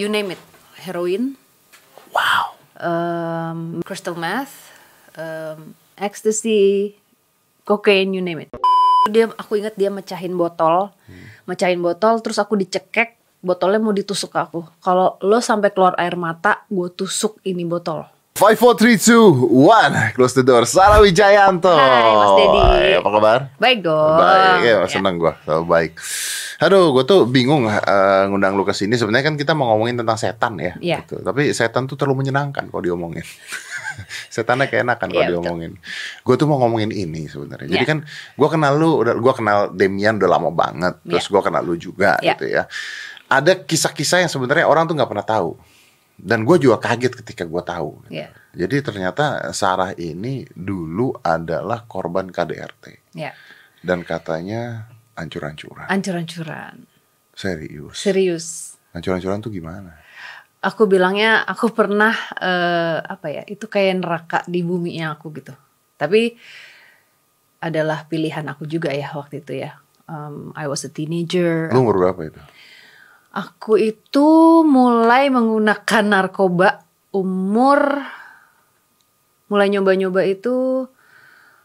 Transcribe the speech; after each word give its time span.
You 0.00 0.08
name 0.08 0.32
it, 0.32 0.40
heroin, 0.88 1.36
Wow. 2.16 2.56
um, 2.80 3.84
crystal 3.84 4.16
meth, 4.16 4.72
um, 5.20 5.76
ecstasy, 6.00 6.96
cocaine, 7.68 8.16
you 8.16 8.24
name 8.24 8.48
it. 8.48 8.56
Dia, 9.12 9.28
aku 9.36 9.60
ingat 9.60 9.76
dia 9.76 9.92
mecahin 9.92 10.32
botol, 10.32 10.96
mecahin 11.44 11.84
botol, 11.84 12.24
terus 12.24 12.40
aku 12.40 12.56
dicekek, 12.56 13.20
botolnya 13.44 13.84
mau 13.84 13.92
ditusuk 13.92 14.32
ke 14.32 14.40
aku. 14.40 14.64
Kalau 14.80 15.20
lo 15.20 15.44
sampai 15.44 15.68
keluar 15.76 15.92
air 16.00 16.16
mata, 16.16 16.64
gue 16.72 16.88
tusuk 16.96 17.44
ini 17.44 17.68
botol. 17.68 18.08
5, 18.32 18.56
4, 18.56 18.96
3, 18.96 18.96
2, 18.96 19.44
1 19.44 20.16
Close 20.16 20.34
the 20.34 20.42
door 20.42 20.64
Sarah 20.64 21.04
Wijayanto 21.04 21.68
Hai, 21.68 22.10
Mas. 22.10 22.30
Hai, 22.32 22.88
Apa 22.96 23.08
kabar? 23.12 23.38
Baik 23.60 23.84
dong. 23.84 24.16
Baik, 24.16 24.58
ya, 24.64 24.76
Ya. 24.80 24.88
senang 24.88 25.20
gua 25.20 25.36
Selalu 25.44 25.64
baik 25.68 25.92
Aduh, 26.62 26.94
gue 26.94 27.02
tuh 27.02 27.26
bingung 27.26 27.66
eh, 27.66 28.22
ngundang 28.30 28.54
lu 28.54 28.62
ke 28.62 28.70
sini. 28.70 28.94
Sebenarnya 28.94 29.26
kan 29.26 29.34
kita 29.34 29.50
mau 29.50 29.74
ngomongin 29.74 29.98
tentang 29.98 30.14
setan 30.14 30.54
ya. 30.62 30.78
Iya. 30.78 31.02
Gitu. 31.02 31.18
Tapi 31.18 31.50
setan 31.50 31.90
tuh 31.90 31.98
terlalu 31.98 32.22
menyenangkan 32.22 32.70
kalau 32.70 32.78
diomongin. 32.78 33.26
Setannya 34.30 34.70
keenakan 34.70 35.10
kalau 35.10 35.26
betul. 35.26 35.42
diomongin. 35.42 35.72
Gue 36.22 36.34
tuh 36.38 36.46
mau 36.46 36.62
ngomongin 36.62 36.94
ini 36.94 37.26
sebenarnya. 37.26 37.66
Jadi 37.66 37.82
Iya. 37.82 37.90
kan 37.90 37.98
gue 38.38 38.46
kenal 38.48 38.78
lu, 38.78 39.02
udah 39.02 39.18
gue 39.18 39.32
kenal 39.34 39.58
Demian 39.74 40.22
udah 40.22 40.30
lama 40.30 40.54
banget. 40.54 41.02
Terus 41.02 41.26
Iya. 41.26 41.32
gue 41.34 41.42
kenal 41.42 41.62
lu 41.66 41.74
juga 41.74 42.10
Iya. 42.22 42.30
gitu 42.30 42.44
ya. 42.46 42.62
Ada 43.26 43.52
kisah-kisah 43.58 44.22
yang 44.22 44.30
sebenarnya 44.30 44.62
orang 44.62 44.86
tuh 44.86 44.94
nggak 44.94 45.10
pernah 45.10 45.26
tahu. 45.26 45.58
Dan 46.16 46.44
gue 46.46 46.56
juga 46.56 46.78
kaget 46.78 47.18
ketika 47.18 47.42
gue 47.44 47.62
tahu. 47.64 48.04
Iya. 48.08 48.30
Jadi 48.52 48.76
ternyata 48.84 49.50
Sarah 49.50 49.96
ini 49.96 50.44
dulu 50.52 51.16
adalah 51.18 51.88
korban 51.88 52.28
KDRT 52.28 53.16
Ya, 53.16 53.32
dan 53.80 54.04
katanya 54.04 54.92
ancur-ancuran. 55.16 55.88
ancur-ancuran. 55.88 56.84
Serius. 57.32 57.96
Serius. 57.96 58.46
Ancur-ancuran 58.92 59.40
tuh 59.40 59.48
gimana? 59.48 59.96
Aku 60.62 60.86
bilangnya 60.86 61.42
aku 61.42 61.72
pernah 61.72 62.12
eh, 62.38 62.98
apa 63.02 63.26
ya? 63.32 63.42
Itu 63.48 63.66
kayak 63.66 64.04
neraka 64.04 64.38
di 64.46 64.60
buminya 64.62 65.16
aku 65.16 65.32
gitu. 65.34 65.56
Tapi 65.96 66.36
adalah 67.58 68.04
pilihan 68.06 68.44
aku 68.46 68.66
juga 68.66 68.92
ya 68.92 69.10
waktu 69.14 69.40
itu 69.42 69.64
ya. 69.64 69.78
Um, 70.06 70.50
I 70.58 70.66
was 70.68 70.84
a 70.84 70.90
teenager. 70.92 71.70
Lu 71.72 71.86
umur 71.86 71.96
berapa 71.98 72.20
itu? 72.26 72.40
Aku 73.32 73.80
itu 73.80 74.60
mulai 74.60 75.32
menggunakan 75.32 76.04
narkoba 76.04 76.84
umur 77.16 78.04
mulai 79.48 79.68
nyoba-nyoba 79.72 80.24
itu 80.24 80.88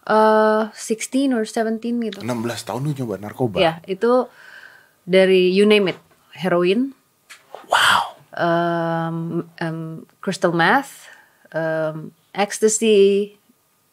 eh 0.08 0.64
16 0.72 1.36
or 1.36 1.44
17 1.44 1.84
gitu. 2.08 2.20
16 2.24 2.68
tahun 2.68 2.82
lu 2.88 2.92
nyoba 2.96 3.16
narkoba. 3.20 3.60
Ya, 3.60 3.84
itu 3.84 4.32
dari 5.04 5.52
you 5.52 5.68
name 5.68 5.92
it, 5.92 6.00
heroin, 6.36 6.96
Wow. 7.68 8.16
um, 8.32 9.44
um, 9.60 10.08
crystal 10.24 10.56
meth, 10.56 11.12
um, 11.52 12.16
ecstasy, 12.32 13.36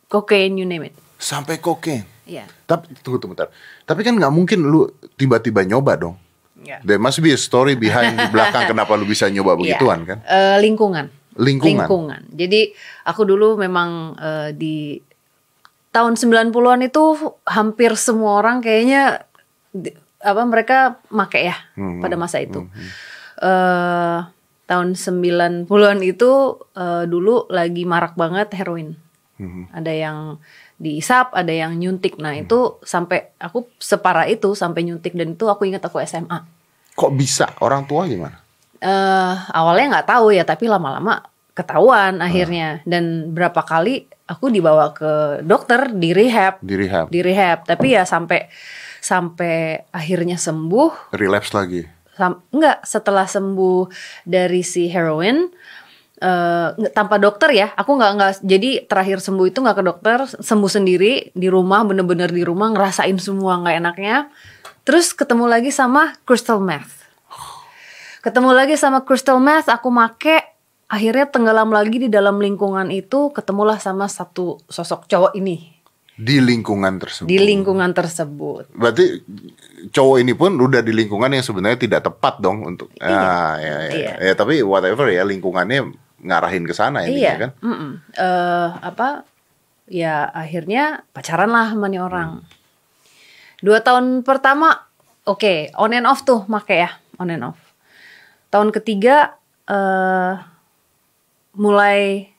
cocaine, 0.06 0.55
you 0.55 0.67
name 0.67 0.86
it. 0.91 0.95
Sampai 1.19 1.58
kokain. 1.58 2.06
Ya, 2.25 2.47
Tapi 2.64 2.95
tunggu 3.02 3.20
tunggu 3.20 3.36
bentar. 3.36 3.52
Tapi 3.84 4.00
kan 4.00 4.17
nggak 4.17 4.33
mungkin 4.33 4.64
lu 4.64 4.89
tiba-tiba 5.19 5.61
nyoba 5.67 5.98
dong. 5.98 6.17
Ya. 6.60 6.78
There 6.80 6.98
must 6.98 7.19
be 7.19 7.30
a 7.30 7.38
story 7.38 7.74
behind 7.74 8.14
di 8.14 8.27
belakang 8.28 8.66
kenapa 8.70 8.94
lu 8.94 9.05
bisa 9.05 9.27
nyoba 9.27 9.55
begituan 9.55 10.05
kan? 10.05 10.19
Eh, 10.22 10.58
lingkungan. 10.61 11.11
Lingkungan. 11.34 12.30
Jadi 12.30 12.70
aku 13.02 13.27
dulu 13.27 13.58
memang 13.58 14.14
eh, 14.14 14.50
di 14.52 15.02
tahun 15.91 16.14
90-an 16.14 16.80
itu 16.84 17.02
hampir 17.44 17.94
semua 17.94 18.38
orang 18.38 18.58
kayaknya 18.58 19.27
di- 19.70 19.94
apa 20.19 20.42
mereka 20.42 20.98
make 21.11 21.36
ya 21.36 21.55
Hmm, 21.74 22.00
pada 22.00 22.14
masa 22.14 22.38
itu. 22.38 22.66
Eh 23.39 24.18
tahun 24.64 24.96
90-an 24.96 25.98
itu 26.00 26.30
eh, 26.72 27.05
dulu 27.05 27.46
lagi 27.48 27.84
marak 27.84 28.14
banget 28.14 28.55
heroin. 28.55 28.96
Hmm. 29.36 29.66
Ada 29.70 29.92
yang 29.92 30.18
diisap, 30.77 31.30
ada 31.33 31.50
yang 31.50 31.75
nyuntik. 31.75 32.19
Nah, 32.19 32.35
itu 32.35 32.79
sampai 32.80 33.33
aku 33.39 33.67
separah 33.77 34.27
itu 34.27 34.52
sampai 34.52 34.83
nyuntik 34.83 35.12
dan 35.12 35.33
itu 35.33 35.46
aku 35.46 35.64
ingat 35.64 35.83
aku 35.83 36.02
SMA. 36.02 36.42
Kok 36.92 37.12
bisa? 37.12 37.51
Orang 37.58 37.85
tua 37.85 38.07
gimana? 38.07 38.42
eh 38.77 39.34
awalnya 39.48 39.96
nggak 39.96 40.08
tahu 40.13 40.29
ya 40.29 40.45
tapi 40.45 40.68
lama-lama 40.68 41.24
ketahuan 41.57 42.20
akhirnya 42.20 42.84
dan 42.84 43.33
berapa 43.33 43.64
kali 43.64 44.05
aku 44.29 44.52
dibawa 44.52 44.92
ke 44.92 45.40
dokter 45.40 45.89
di 45.89 46.13
rehab 46.13 46.61
Di 46.61 46.77
rehab. 46.77 47.08
di 47.08 47.24
rehab 47.24 47.64
tapi 47.64 47.96
ya 47.96 48.05
sampai 48.05 48.45
sampai 49.01 49.89
akhirnya 49.89 50.36
sembuh 50.36 51.17
Relapse 51.17 51.57
lagi. 51.57 51.80
sam, 52.13 52.45
enggak 52.52 52.84
setelah 52.84 53.24
sembuh 53.24 53.89
dari 54.23 54.61
si 54.61 54.92
heroin 54.92 55.48
nggak- 56.14 56.95
tanpa 56.95 57.19
dokter 57.19 57.51
ya 57.51 57.75
aku 57.75 57.98
nggak 57.98 58.13
nggak 58.14 58.33
jadi 58.47 58.70
terakhir 58.86 59.19
sembuh 59.19 59.47
itu 59.51 59.58
nggak 59.58 59.77
ke 59.77 59.85
dokter 59.85 60.19
sembuh 60.30 60.70
sendiri 60.70 61.35
di 61.35 61.48
rumah 61.51 61.83
bener-bener 61.83 62.30
di 62.30 62.47
rumah 62.47 62.70
ngerasain 62.70 63.19
semua 63.19 63.58
nggak 63.58 63.77
enaknya 63.83 64.17
terus 64.85 65.11
ketemu 65.11 65.51
lagi 65.51 65.75
sama 65.75 66.14
crystal 66.23 66.63
meth 66.63 67.02
ketemu 68.23 68.51
lagi 68.55 68.75
sama 68.79 69.05
crystal 69.05 69.42
meth 69.42 69.69
aku 69.69 69.89
make 69.91 70.39
akhirnya 70.86 71.27
tenggelam 71.27 71.73
lagi 71.73 71.97
di 71.98 72.08
dalam 72.08 72.39
lingkungan 72.39 72.89
itu 72.89 73.33
ketemulah 73.33 73.81
sama 73.81 74.07
satu 74.07 74.61
sosok 74.69 75.08
cowok 75.08 75.33
ini 75.35 75.73
Di 76.14 76.39
lingkungan 76.39 77.02
tersebut. 77.02 77.27
di 77.27 77.42
lingkungan 77.42 77.91
tersebut 77.91 78.70
Berarti 78.70 79.19
cowok 79.91 80.17
ini 80.23 80.31
pun 80.31 80.55
udah 80.55 80.79
di 80.79 80.95
lingkungan 80.95 81.27
yang 81.27 81.42
sebenarnya 81.42 81.75
tidak 81.81 82.07
tepat 82.07 82.39
dong 82.39 82.63
untuk 82.63 82.95
ah, 83.02 83.58
ya, 83.58 83.75
ya. 83.91 83.91
Iya. 83.91 84.13
ya 84.23 84.33
tapi 84.39 84.63
whatever 84.63 85.11
ya 85.11 85.27
lingkungannya 85.27 85.91
ngarahin 86.24 86.64
ke 86.64 86.73
sana 86.73 87.05
intinya 87.05 87.20
iya 87.20 87.33
kan. 87.36 87.51
mm-mm. 87.61 87.92
Eh, 88.17 88.68
apa 88.80 89.29
ya 89.85 90.24
akhirnya 90.33 91.05
pacaran 91.12 91.52
lah 91.52 91.77
sama 91.77 91.92
nih 91.92 92.01
orang. 92.01 92.40
Dua 93.61 93.85
tahun 93.85 94.24
pertama 94.24 94.89
oke 95.29 95.77
on 95.77 95.92
and 95.92 96.08
off 96.08 96.24
tuh 96.24 96.48
make 96.48 96.73
ya 96.73 96.96
on 97.20 97.29
and 97.29 97.45
off. 97.45 97.61
Tahun 98.48 98.73
ketiga 98.73 99.36
eh 99.68 100.34
mulai 101.55 102.33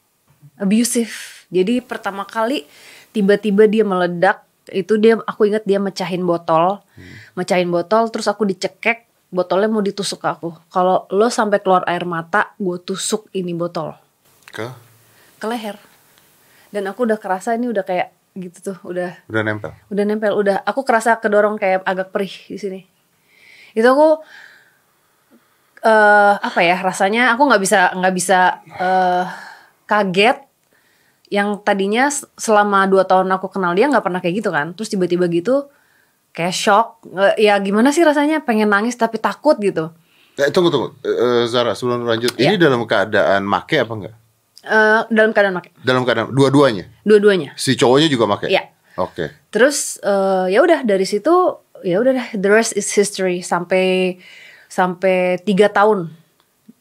abusive. 0.58 1.46
Jadi 1.54 1.80
pertama 1.86 2.26
kali 2.26 2.66
tiba-tiba 3.14 3.70
dia 3.70 3.86
meledak 3.86 4.44
itu 4.74 4.98
dia 4.98 5.22
aku 5.30 5.46
ingat 5.46 5.62
dia 5.70 5.78
mecahin 5.78 6.26
botol. 6.26 6.82
Mecahin 7.38 7.70
botol 7.70 8.10
terus 8.10 8.26
aku 8.26 8.50
dicekek 8.50 9.05
botolnya 9.36 9.68
mau 9.68 9.84
ditusuk 9.84 10.24
ke 10.24 10.28
aku. 10.32 10.50
Kalau 10.72 11.04
lo 11.12 11.28
sampai 11.28 11.60
keluar 11.60 11.84
air 11.92 12.08
mata 12.08 12.56
gue 12.56 12.80
tusuk 12.80 13.28
ini 13.36 13.52
botol. 13.52 13.92
Ke? 14.56 14.72
Ke 15.36 15.46
leher. 15.52 15.76
Dan 16.72 16.88
aku 16.88 17.04
udah 17.04 17.20
kerasa 17.20 17.60
ini 17.60 17.68
udah 17.68 17.84
kayak 17.84 18.16
gitu 18.36 18.72
tuh 18.72 18.78
udah 18.84 19.12
udah 19.28 19.44
nempel. 19.44 19.72
udah 19.92 20.04
nempel 20.08 20.32
udah. 20.40 20.64
Aku 20.64 20.88
kerasa 20.88 21.20
kedorong 21.20 21.60
kayak 21.60 21.84
agak 21.84 22.16
perih 22.16 22.32
di 22.48 22.56
sini. 22.56 22.82
Itu 23.76 23.92
aku 23.92 24.24
eh 25.86 26.36
apa 26.40 26.60
ya 26.66 26.80
rasanya 26.82 27.36
aku 27.36 27.46
nggak 27.46 27.62
bisa 27.62 27.80
nggak 27.94 28.16
bisa 28.16 28.40
eh 28.80 29.28
kaget 29.86 30.42
yang 31.30 31.62
tadinya 31.62 32.10
selama 32.40 32.90
dua 32.90 33.06
tahun 33.06 33.30
aku 33.36 33.54
kenal 33.54 33.76
dia 33.76 33.92
nggak 33.92 34.02
pernah 34.02 34.24
kayak 34.24 34.36
gitu 34.40 34.50
kan. 34.56 34.72
Terus 34.72 34.90
tiba-tiba 34.96 35.28
gitu 35.28 35.68
kayak 36.36 36.52
shock 36.52 37.02
ya 37.36 37.56
gimana 37.58 37.90
sih 37.90 38.04
rasanya 38.04 38.44
pengen 38.44 38.68
nangis 38.68 38.94
tapi 38.94 39.18
takut 39.18 39.56
gitu 39.58 39.90
Eh, 40.36 40.52
tunggu 40.52 40.68
tunggu, 40.68 40.92
Eh, 41.00 41.08
eh, 41.08 41.44
Zara 41.48 41.72
sebelum 41.72 42.04
lanjut, 42.04 42.36
ini 42.36 42.60
Iya. 42.60 42.68
dalam 42.68 42.84
keadaan 42.84 43.48
make 43.48 43.80
apa 43.80 43.94
enggak? 43.96 44.16
Eh 44.62 45.02
dalam 45.08 45.32
keadaan 45.32 45.56
pakai 45.56 45.72
Dalam 45.80 46.04
keadaan 46.04 46.28
dua-duanya. 46.30 46.92
dua-duanya 47.02 47.56
Si 47.56 47.74
cowoknya 47.74 48.12
juga 48.12 48.28
make. 48.28 48.52
Iya. 48.52 48.68
Oke. 49.00 49.32
Terus 49.48 49.96
eh, 50.04 50.52
ya 50.52 50.60
udah 50.60 50.84
dari 50.84 51.08
situ 51.08 51.32
ya 51.88 52.04
udah 52.04 52.36
the 52.36 52.52
rest 52.52 52.76
is 52.76 52.92
history 52.92 53.40
sampai 53.40 54.20
sampai 54.68 55.40
tiga 55.40 55.72
tahun 55.72 56.12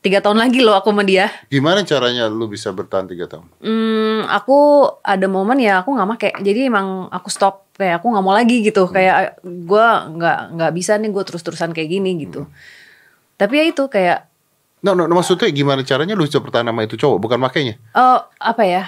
tiga 0.04 0.20
tahun 0.20 0.37
lagi 0.37 0.60
loh 0.60 0.76
aku 0.76 0.92
sama 0.92 1.00
dia. 1.03 1.32
Gimana 1.49 1.81
caranya 1.81 2.28
lu 2.28 2.44
bisa 2.44 2.69
bertahan 2.70 3.08
tiga 3.08 3.25
tahun? 3.25 3.49
Hmm, 3.58 4.28
aku 4.28 4.58
ada 5.00 5.25
momen 5.25 5.56
ya 5.58 5.81
aku 5.81 5.90
nggak 5.90 6.06
make 6.06 6.28
jadi 6.38 6.69
emang 6.69 7.08
aku 7.08 7.26
stop 7.26 7.64
kayak 7.73 7.99
aku 7.99 8.12
nggak 8.12 8.20
mau 8.20 8.31
lagi 8.31 8.61
gitu 8.61 8.84
kayak 8.87 9.40
gue 9.40 9.87
nggak 10.12 10.38
nggak 10.52 10.73
bisa 10.73 10.94
nih 10.94 11.08
gue 11.08 11.25
terus 11.25 11.40
terusan 11.40 11.73
kayak 11.73 11.88
gini 11.90 12.20
gitu. 12.20 12.44
Tapi 13.34 13.55
ya 13.56 13.64
itu 13.67 13.88
kayak 13.88 14.28
No, 14.84 14.93
no, 14.93 15.08
no, 15.08 15.17
maksudnya 15.17 15.49
gimana 15.49 15.81
caranya 15.81 16.12
lu 16.12 16.28
bisa 16.28 16.37
bertahan 16.38 16.69
sama 16.69 16.84
itu 16.84 16.94
cowok, 16.94 17.17
bukan 17.19 17.40
makainya? 17.40 17.81
oh 17.96 18.20
apa 18.37 18.62
ya 18.62 18.84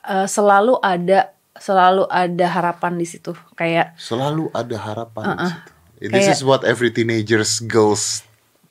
eh, 0.00 0.24
selalu 0.24 0.80
ada 0.80 1.36
selalu 1.54 2.08
ada 2.08 2.46
harapan 2.48 2.96
di 2.96 3.04
situ 3.04 3.36
kayak 3.52 3.92
Selalu 3.94 4.48
ada 4.50 4.72
harapan 4.74 5.24
di 5.30 5.44
situ. 5.44 5.70
This 6.00 6.10
Kayak- 6.10 6.32
is 6.32 6.42
what 6.42 6.64
every 6.64 6.88
teenagers 6.88 7.60
girls 7.60 8.24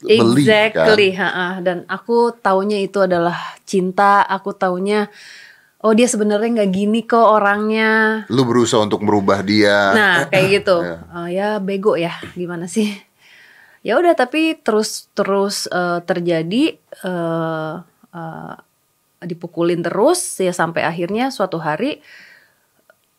believe 0.04 0.46
Exactly, 0.46 1.16
kan. 1.16 1.22
ha-ha. 1.24 1.48
dan 1.64 1.78
aku 1.88 2.36
taunya 2.38 2.80
itu 2.80 3.00
adalah 3.00 3.36
cinta. 3.64 4.22
Aku 4.28 4.52
taunya, 4.52 5.08
oh 5.80 5.96
dia 5.96 6.06
sebenarnya 6.06 6.62
nggak 6.62 6.72
gini 6.72 7.08
kok 7.08 7.24
orangnya. 7.24 8.24
Lu 8.28 8.44
berusaha 8.44 8.84
untuk 8.84 9.02
merubah 9.02 9.40
dia. 9.42 9.96
Nah 9.96 10.16
kayak 10.28 10.48
gitu, 10.62 10.78
Iya. 10.84 10.98
Oh, 11.12 11.28
ya 11.28 11.48
bego 11.58 11.96
ya, 11.96 12.14
gimana 12.36 12.68
sih? 12.68 12.92
ya 13.84 14.00
udah 14.00 14.16
tapi 14.16 14.56
terus 14.64 15.12
terus 15.12 15.68
eh, 15.68 16.00
terjadi 16.08 16.64
eh, 16.80 17.76
eh, 18.16 18.54
dipukulin 19.24 19.84
terus 19.84 20.40
ya 20.40 20.56
sampai 20.56 20.88
akhirnya 20.88 21.36
suatu 21.36 21.60
hari 21.60 22.00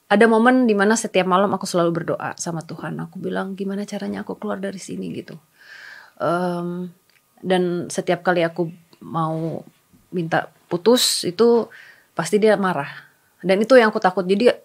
ada 0.09 0.25
momen 0.25 0.65
di 0.65 0.73
mana 0.77 0.97
setiap 0.97 1.29
malam 1.29 1.53
aku 1.53 1.65
selalu 1.69 1.91
berdoa 2.05 2.33
sama 2.41 2.65
Tuhan 2.65 2.97
aku 2.97 3.21
bilang 3.21 3.57
gimana 3.57 3.85
caranya 3.85 4.25
aku 4.25 4.37
keluar 4.41 4.57
dari 4.57 4.81
sini 4.81 5.13
gitu 5.13 5.37
Em, 6.25 6.89
dan 7.45 7.93
setiap 7.93 8.25
kali 8.25 8.41
aku 8.41 8.73
mau 9.05 9.61
minta 10.09 10.49
putus 10.67 11.29
itu 11.29 11.69
pasti 12.17 12.41
dia 12.41 12.57
marah 12.57 12.89
dan 13.45 13.61
itu 13.61 13.77
yang 13.77 13.93
aku 13.93 14.01
takut 14.01 14.25
jadi 14.25 14.57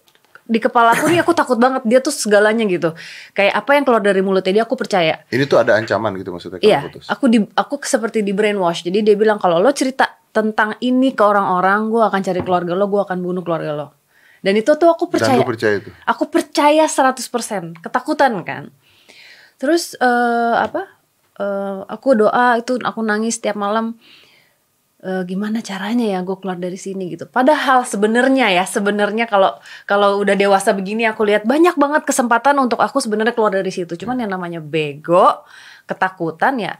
di 0.49 0.57
kepala 0.57 0.95
aku 0.95 1.11
nih 1.11 1.19
aku 1.21 1.35
takut 1.35 1.59
banget 1.59 1.83
dia 1.85 1.99
tuh 1.99 2.09
segalanya 2.09 2.63
gitu 2.65 2.95
kayak 3.35 3.53
apa 3.53 3.75
yang 3.75 3.83
keluar 3.83 3.99
dari 4.01 4.23
mulutnya 4.23 4.61
dia 4.61 4.63
aku 4.65 4.73
percaya 4.73 5.21
Ini 5.29 5.45
tuh 5.45 5.59
ada 5.61 5.75
ancaman 5.77 6.15
gitu 6.17 6.31
maksudnya 6.33 6.57
kalau 6.57 6.71
Iya, 6.71 6.79
putus. 6.89 7.05
aku 7.05 7.25
di 7.29 7.37
aku 7.53 7.75
seperti 7.85 8.25
di 8.25 8.33
brainwash. 8.33 8.81
Jadi 8.81 9.05
dia 9.05 9.13
bilang 9.13 9.37
kalau 9.37 9.61
lo 9.61 9.69
cerita 9.69 10.09
tentang 10.29 10.73
ini 10.81 11.13
ke 11.13 11.21
orang-orang, 11.21 11.89
gue 11.93 12.01
akan 12.01 12.21
cari 12.21 12.41
keluarga 12.41 12.73
lo, 12.73 12.89
gue 12.89 13.01
akan 13.01 13.17
bunuh 13.21 13.41
keluarga 13.45 13.71
lo. 13.77 13.87
Dan 14.41 14.57
itu 14.57 14.73
tuh 14.73 14.89
aku 14.89 15.05
percaya. 15.11 15.37
percaya 15.45 15.83
itu. 15.83 15.89
Aku 16.07 16.29
percaya 16.33 16.85
100%, 16.89 17.77
ketakutan 17.81 18.33
kan. 18.41 18.73
Terus 19.61 19.93
eh, 19.99 20.55
apa? 20.57 20.98
Eh, 21.39 21.79
aku 21.87 22.19
doa 22.19 22.59
itu 22.59 22.75
aku 22.83 22.99
nangis 22.99 23.39
setiap 23.39 23.55
malam. 23.55 23.95
Eh, 24.99 25.23
gimana 25.23 25.63
caranya 25.63 26.03
ya 26.03 26.19
gue 26.27 26.35
keluar 26.35 26.59
dari 26.59 26.75
sini 26.75 27.07
gitu. 27.07 27.23
Padahal 27.23 27.87
sebenarnya 27.87 28.51
ya 28.51 28.67
sebenarnya 28.67 29.31
kalau 29.31 29.55
kalau 29.87 30.19
udah 30.19 30.35
dewasa 30.35 30.75
begini 30.75 31.07
aku 31.07 31.23
lihat 31.23 31.47
banyak 31.47 31.79
banget 31.79 32.03
kesempatan 32.03 32.59
untuk 32.59 32.83
aku 32.83 32.99
sebenarnya 32.99 33.31
keluar 33.31 33.55
dari 33.55 33.71
situ. 33.71 33.95
Cuman 33.95 34.19
yang 34.19 34.35
namanya 34.35 34.59
bego, 34.59 35.47
ketakutan 35.87 36.59
ya 36.59 36.75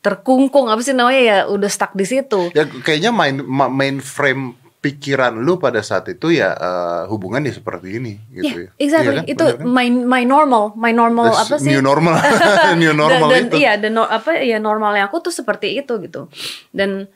terkungkung 0.00 0.68
apa 0.72 0.80
sih 0.80 0.96
namanya 0.96 1.20
ya 1.20 1.38
udah 1.48 1.68
stuck 1.72 1.96
di 1.96 2.04
situ. 2.04 2.52
Ya 2.52 2.68
kayaknya 2.68 3.12
main 3.12 3.40
ma- 3.44 3.72
main 3.72 4.04
frame 4.04 4.59
pikiran 4.80 5.36
lu 5.36 5.60
pada 5.60 5.84
saat 5.84 6.08
itu 6.08 6.32
ya 6.32 6.56
eh, 6.56 7.02
hubungan 7.12 7.44
ya 7.44 7.52
seperti 7.52 8.00
ini 8.00 8.16
gitu 8.32 8.64
ya. 8.64 8.68
Yeah, 8.72 8.84
exactly. 8.84 9.12
Iya 9.12 9.18
kan? 9.20 9.24
Itu 9.28 9.44
Bener 9.44 9.56
kan? 9.60 9.66
my 9.68 9.86
my 10.08 10.22
normal, 10.24 10.64
my 10.72 10.92
normal 10.96 11.28
That's 11.28 11.44
apa 11.44 11.54
sih? 11.60 11.68
New 11.68 11.84
normal. 11.84 12.16
New 12.80 12.92
normal 12.96 13.28
dan, 13.28 13.36
dan 13.36 13.44
itu. 13.52 13.56
iya 13.60 13.72
dan 13.76 13.92
no- 13.92 14.08
apa 14.08 14.40
ya 14.40 14.56
normalnya 14.56 15.04
aku 15.04 15.20
tuh 15.20 15.32
seperti 15.32 15.76
itu 15.76 16.00
gitu 16.00 16.32
dan 16.72 17.12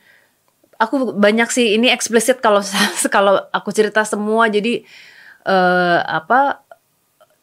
aku 0.77 1.17
banyak 1.17 1.49
sih 1.49 1.81
ini 1.81 1.89
eksplisit 1.89 2.45
kalau 2.45 2.61
kalau 3.15 3.41
aku 3.49 3.73
cerita 3.73 4.05
semua 4.05 4.53
jadi 4.53 4.85
eh, 5.49 5.99
apa 6.05 6.61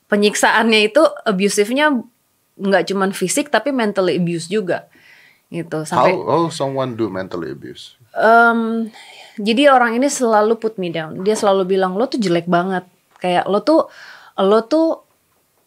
penyiksaannya 0.06 0.92
itu 0.92 1.02
abusifnya 1.26 1.98
nggak 2.62 2.94
cuman 2.94 3.10
fisik 3.16 3.50
tapi 3.50 3.74
mentally 3.74 4.20
abuse 4.22 4.46
juga 4.52 4.86
gitu 5.50 5.82
How, 5.82 5.88
sampai 5.88 6.12
how 6.14 6.44
someone 6.52 6.94
do 6.94 7.10
mentally 7.10 7.52
abuse? 7.52 7.96
Em, 8.14 8.92
jadi 9.42 9.74
orang 9.74 9.98
ini 9.98 10.08
selalu 10.08 10.62
put 10.62 10.78
me 10.78 10.94
down. 10.94 11.26
Dia 11.26 11.34
selalu 11.34 11.66
bilang 11.76 11.98
lo 11.98 12.06
tuh 12.06 12.22
jelek 12.22 12.46
banget. 12.46 12.86
Kayak 13.18 13.50
lo 13.50 13.66
tuh 13.66 13.90
lo 14.38 14.60
tuh 14.70 15.02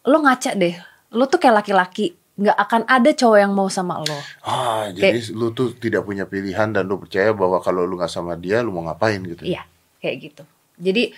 lo 0.07 0.17
ngaca 0.23 0.55
deh. 0.55 0.75
Lo 1.11 1.27
tuh 1.27 1.37
kayak 1.37 1.63
laki-laki. 1.63 2.15
nggak 2.35 2.57
akan 2.67 2.81
ada 2.91 3.15
cowok 3.15 3.39
yang 3.39 3.55
mau 3.55 3.71
sama 3.71 4.03
lo. 4.03 4.19
Ah, 4.43 4.91
jadi 4.91 5.23
lu 5.31 5.55
tuh 5.55 5.71
tidak 5.79 6.03
punya 6.03 6.27
pilihan 6.27 6.67
dan 6.75 6.83
lu 6.83 6.99
percaya 6.99 7.31
bahwa 7.31 7.63
kalau 7.63 7.87
lu 7.87 7.95
nggak 7.95 8.11
sama 8.11 8.35
dia, 8.35 8.59
lu 8.59 8.75
mau 8.75 8.83
ngapain 8.83 9.23
gitu. 9.23 9.47
Iya, 9.47 9.63
kayak 10.03 10.15
gitu. 10.19 10.43
Jadi 10.75 11.15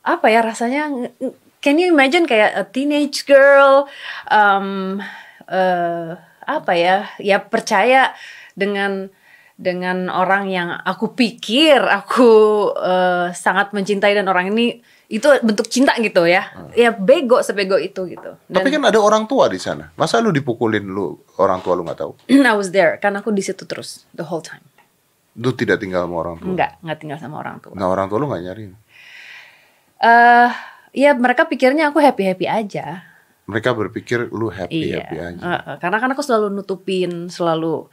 apa 0.00 0.32
ya 0.32 0.40
rasanya? 0.40 1.12
Can 1.60 1.76
you 1.76 1.92
imagine 1.92 2.24
kayak 2.24 2.56
a 2.56 2.64
teenage 2.64 3.28
girl, 3.28 3.84
um, 4.32 4.96
eh, 5.44 6.16
apa 6.48 6.72
ya? 6.72 7.04
Ya 7.20 7.36
percaya 7.36 8.16
dengan 8.56 9.12
dengan 9.56 10.12
orang 10.12 10.52
yang 10.52 10.68
aku 10.68 11.16
pikir 11.16 11.80
aku 11.80 12.30
eh, 12.76 13.32
sangat 13.32 13.72
mencintai 13.72 14.12
dan 14.12 14.28
orang 14.28 14.52
ini 14.52 14.78
itu 15.08 15.24
bentuk 15.40 15.66
cinta 15.66 15.96
gitu 15.96 16.28
ya. 16.28 16.44
Ya 16.76 16.92
bego 16.92 17.40
sebego 17.40 17.80
itu 17.80 18.04
gitu. 18.04 18.36
Dan 18.46 18.60
Tapi 18.60 18.68
kan 18.68 18.84
ada 18.84 19.00
orang 19.00 19.24
tua 19.24 19.48
di 19.48 19.56
sana. 19.56 19.88
Masa 19.96 20.20
lu 20.20 20.28
dipukulin 20.28 20.84
lu 20.84 21.16
orang 21.40 21.64
tua 21.64 21.72
lu 21.72 21.88
nggak 21.88 21.98
tahu? 21.98 22.12
I 22.44 22.52
was 22.52 22.68
there 22.70 23.00
karena 23.00 23.24
aku 23.24 23.32
di 23.32 23.40
situ 23.40 23.64
terus 23.64 24.04
the 24.12 24.26
whole 24.26 24.44
time. 24.44 24.60
Lu 25.36 25.52
tidak 25.52 25.80
tinggal 25.80 26.04
sama 26.04 26.16
orang 26.20 26.36
tua. 26.36 26.48
Enggak, 26.52 26.70
enggak 26.80 26.98
tinggal 27.00 27.18
sama 27.20 27.36
orang 27.40 27.56
tua. 27.60 27.72
Nah 27.72 27.86
orang 27.86 28.08
tua 28.08 28.18
lu 28.20 28.28
nggak 28.28 28.42
nyariin. 28.44 28.72
eh 29.96 30.50
ya 30.92 31.16
mereka 31.16 31.48
pikirnya 31.48 31.88
aku 31.88 32.00
happy 32.00 32.24
happy 32.26 32.46
aja. 32.46 33.04
Mereka 33.46 33.78
berpikir 33.78 34.26
lu 34.34 34.50
happy 34.50 34.90
happy 34.90 35.14
Iya, 35.16 35.26
aja. 35.32 35.38
eh, 35.38 35.60
eh, 35.70 35.76
karena 35.78 36.02
kan 36.02 36.10
aku 36.10 36.20
selalu 36.20 36.50
nutupin, 36.50 37.30
selalu 37.30 37.86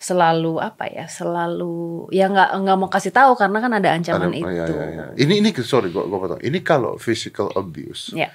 selalu 0.00 0.56
apa 0.56 0.88
ya, 0.88 1.04
selalu 1.04 2.08
ya 2.08 2.32
nggak 2.32 2.56
nggak 2.56 2.76
mau 2.80 2.88
kasih 2.88 3.12
tahu 3.12 3.36
karena 3.36 3.60
kan 3.60 3.72
ada 3.76 3.88
ancaman 3.92 4.32
Ada- 4.32 4.40
itu. 4.40 4.48
iya, 4.48 4.64
iya, 4.64 4.84
iya. 4.88 5.04
Ini 5.12 5.44
ini 5.44 5.48
sorry 5.60 5.92
gua, 5.92 6.08
gua 6.08 6.24
potong. 6.24 6.40
Ini 6.40 6.58
kalau 6.64 6.96
physical 6.96 7.52
abuse, 7.52 8.16
Ya, 8.16 8.32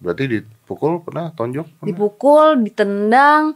berarti 0.00 0.40
dipukul 0.40 1.04
pernah 1.04 1.28
tonjok? 1.36 1.68
Pernah? 1.68 1.86
dipukul, 1.92 2.64
ditendang, 2.64 3.52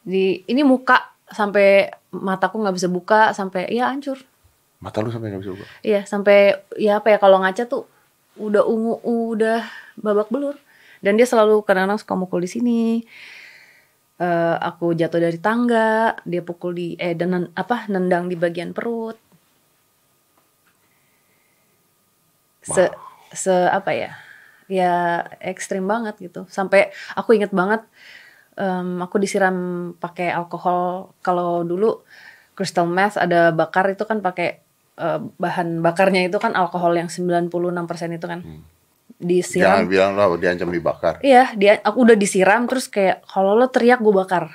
di 0.00 0.40
ini 0.48 0.64
muka 0.64 1.12
sampai 1.28 1.92
mataku 2.08 2.64
nggak 2.64 2.76
bisa 2.80 2.88
buka 2.88 3.36
sampai 3.36 3.68
ya 3.68 3.92
hancur. 3.92 4.16
Mata 4.80 5.04
lu 5.04 5.12
sampai 5.12 5.28
nggak 5.28 5.42
bisa 5.44 5.52
buka. 5.52 5.66
Iya, 5.84 6.08
sampai 6.08 6.56
ya 6.80 7.04
apa 7.04 7.12
ya 7.12 7.20
kalau 7.20 7.36
ngaca 7.44 7.68
tuh 7.68 7.84
udah 8.40 8.64
ungu, 8.64 8.96
udah 9.04 9.60
babak 10.00 10.32
belur. 10.32 10.56
Dan 11.04 11.20
dia 11.20 11.28
selalu 11.28 11.60
kadang-kadang 11.68 12.00
suka 12.00 12.16
mukul 12.16 12.40
di 12.40 12.48
sini. 12.48 13.04
Eh, 14.14 14.56
aku 14.62 14.94
jatuh 14.94 15.18
dari 15.18 15.38
tangga, 15.42 16.14
dia 16.22 16.38
pukul 16.38 16.70
di 16.78 16.88
eh 17.02 17.18
dan 17.18 17.50
apa 17.58 17.90
nendang 17.90 18.30
di 18.30 18.38
bagian 18.38 18.70
perut. 18.70 19.18
Se 22.62 22.84
se 23.34 23.54
apa 23.68 23.90
ya? 23.92 24.10
Ya 24.70 25.26
ekstrim 25.42 25.84
banget 25.90 26.14
gitu. 26.22 26.46
Sampai 26.46 26.94
aku 27.18 27.34
inget 27.36 27.50
banget 27.50 27.82
em, 28.56 29.02
aku 29.02 29.16
disiram 29.18 29.56
pakai 29.98 30.30
alkohol 30.30 31.10
kalau 31.26 31.66
dulu 31.66 32.00
crystal 32.56 32.86
meth 32.86 33.18
ada 33.18 33.50
bakar 33.50 33.90
itu 33.90 34.04
kan 34.06 34.22
pakai 34.22 34.48
eh, 35.04 35.20
bahan 35.42 35.82
bakarnya 35.82 36.30
itu 36.30 36.38
kan 36.38 36.54
alkohol 36.54 36.94
yang 36.94 37.10
96% 37.10 38.14
itu 38.18 38.26
kan. 38.30 38.40
Disiram 39.14 39.80
Jangan 39.80 39.86
bilang 39.88 40.10
lo 40.18 40.36
diancam 40.36 40.68
dibakar. 40.68 41.22
Iya, 41.24 41.54
dia 41.54 41.78
aku 41.80 42.04
udah 42.04 42.16
disiram 42.18 42.66
terus 42.68 42.90
kayak 42.90 43.24
kalau 43.24 43.56
lo 43.56 43.70
teriak 43.70 44.02
gue 44.02 44.12
bakar. 44.12 44.50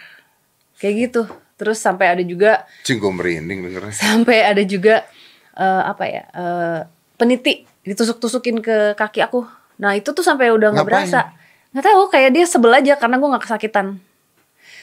Kayak 0.78 0.96
gitu. 1.10 1.22
Terus 1.56 1.80
sampai 1.80 2.12
ada 2.14 2.24
juga 2.24 2.68
Cing 2.86 3.00
gue 3.02 3.12
merinding 3.12 3.66
dengernya. 3.66 3.96
sampai 3.96 4.46
ada 4.46 4.64
juga 4.64 5.08
eh, 5.56 5.84
apa 5.88 6.04
ya? 6.06 6.24
eh, 6.30 6.80
peniti 7.16 7.66
ditusuk-tusukin 7.88 8.62
ke 8.62 8.94
kaki 9.00 9.24
aku. 9.26 9.48
Nah, 9.80 9.96
itu 9.96 10.12
tuh 10.12 10.22
sampai 10.22 10.52
udah 10.52 10.76
nggak 10.76 10.88
berasa. 10.88 11.32
Nggak 11.72 11.86
tahu, 11.90 12.02
kayak 12.12 12.30
dia 12.36 12.46
sebel 12.46 12.72
aja 12.76 12.94
karena 13.00 13.16
gue 13.16 13.30
nggak 13.32 13.44
kesakitan. 13.48 13.98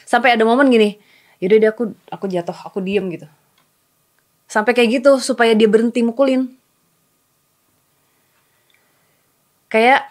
Sampai 0.09 0.35
ada 0.35 0.43
momen 0.49 0.73
gini, 0.73 0.97
yaudah 1.39 1.59
dia 1.61 1.71
aku 1.71 1.93
aku 2.09 2.25
jatuh, 2.27 2.57
aku 2.57 2.81
diem 2.81 3.05
gitu. 3.13 3.29
Sampai 4.49 4.73
kayak 4.73 5.03
gitu 5.03 5.21
supaya 5.21 5.53
dia 5.53 5.69
berhenti 5.69 6.01
mukulin. 6.01 6.56
Kayak 9.67 10.07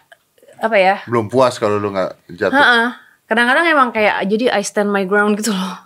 apa 0.56 0.76
ya? 0.76 0.96
Belum 1.08 1.28
puas 1.28 1.56
kalau 1.56 1.76
lu 1.76 1.92
nggak 1.92 2.12
jatuh. 2.32 2.92
Kadang-kadang 3.26 3.66
emang 3.66 3.90
kayak 3.90 4.22
jadi 4.30 4.54
I 4.54 4.62
stand 4.62 4.88
my 4.88 5.02
ground 5.02 5.36
gitu 5.36 5.50
loh. 5.50 5.76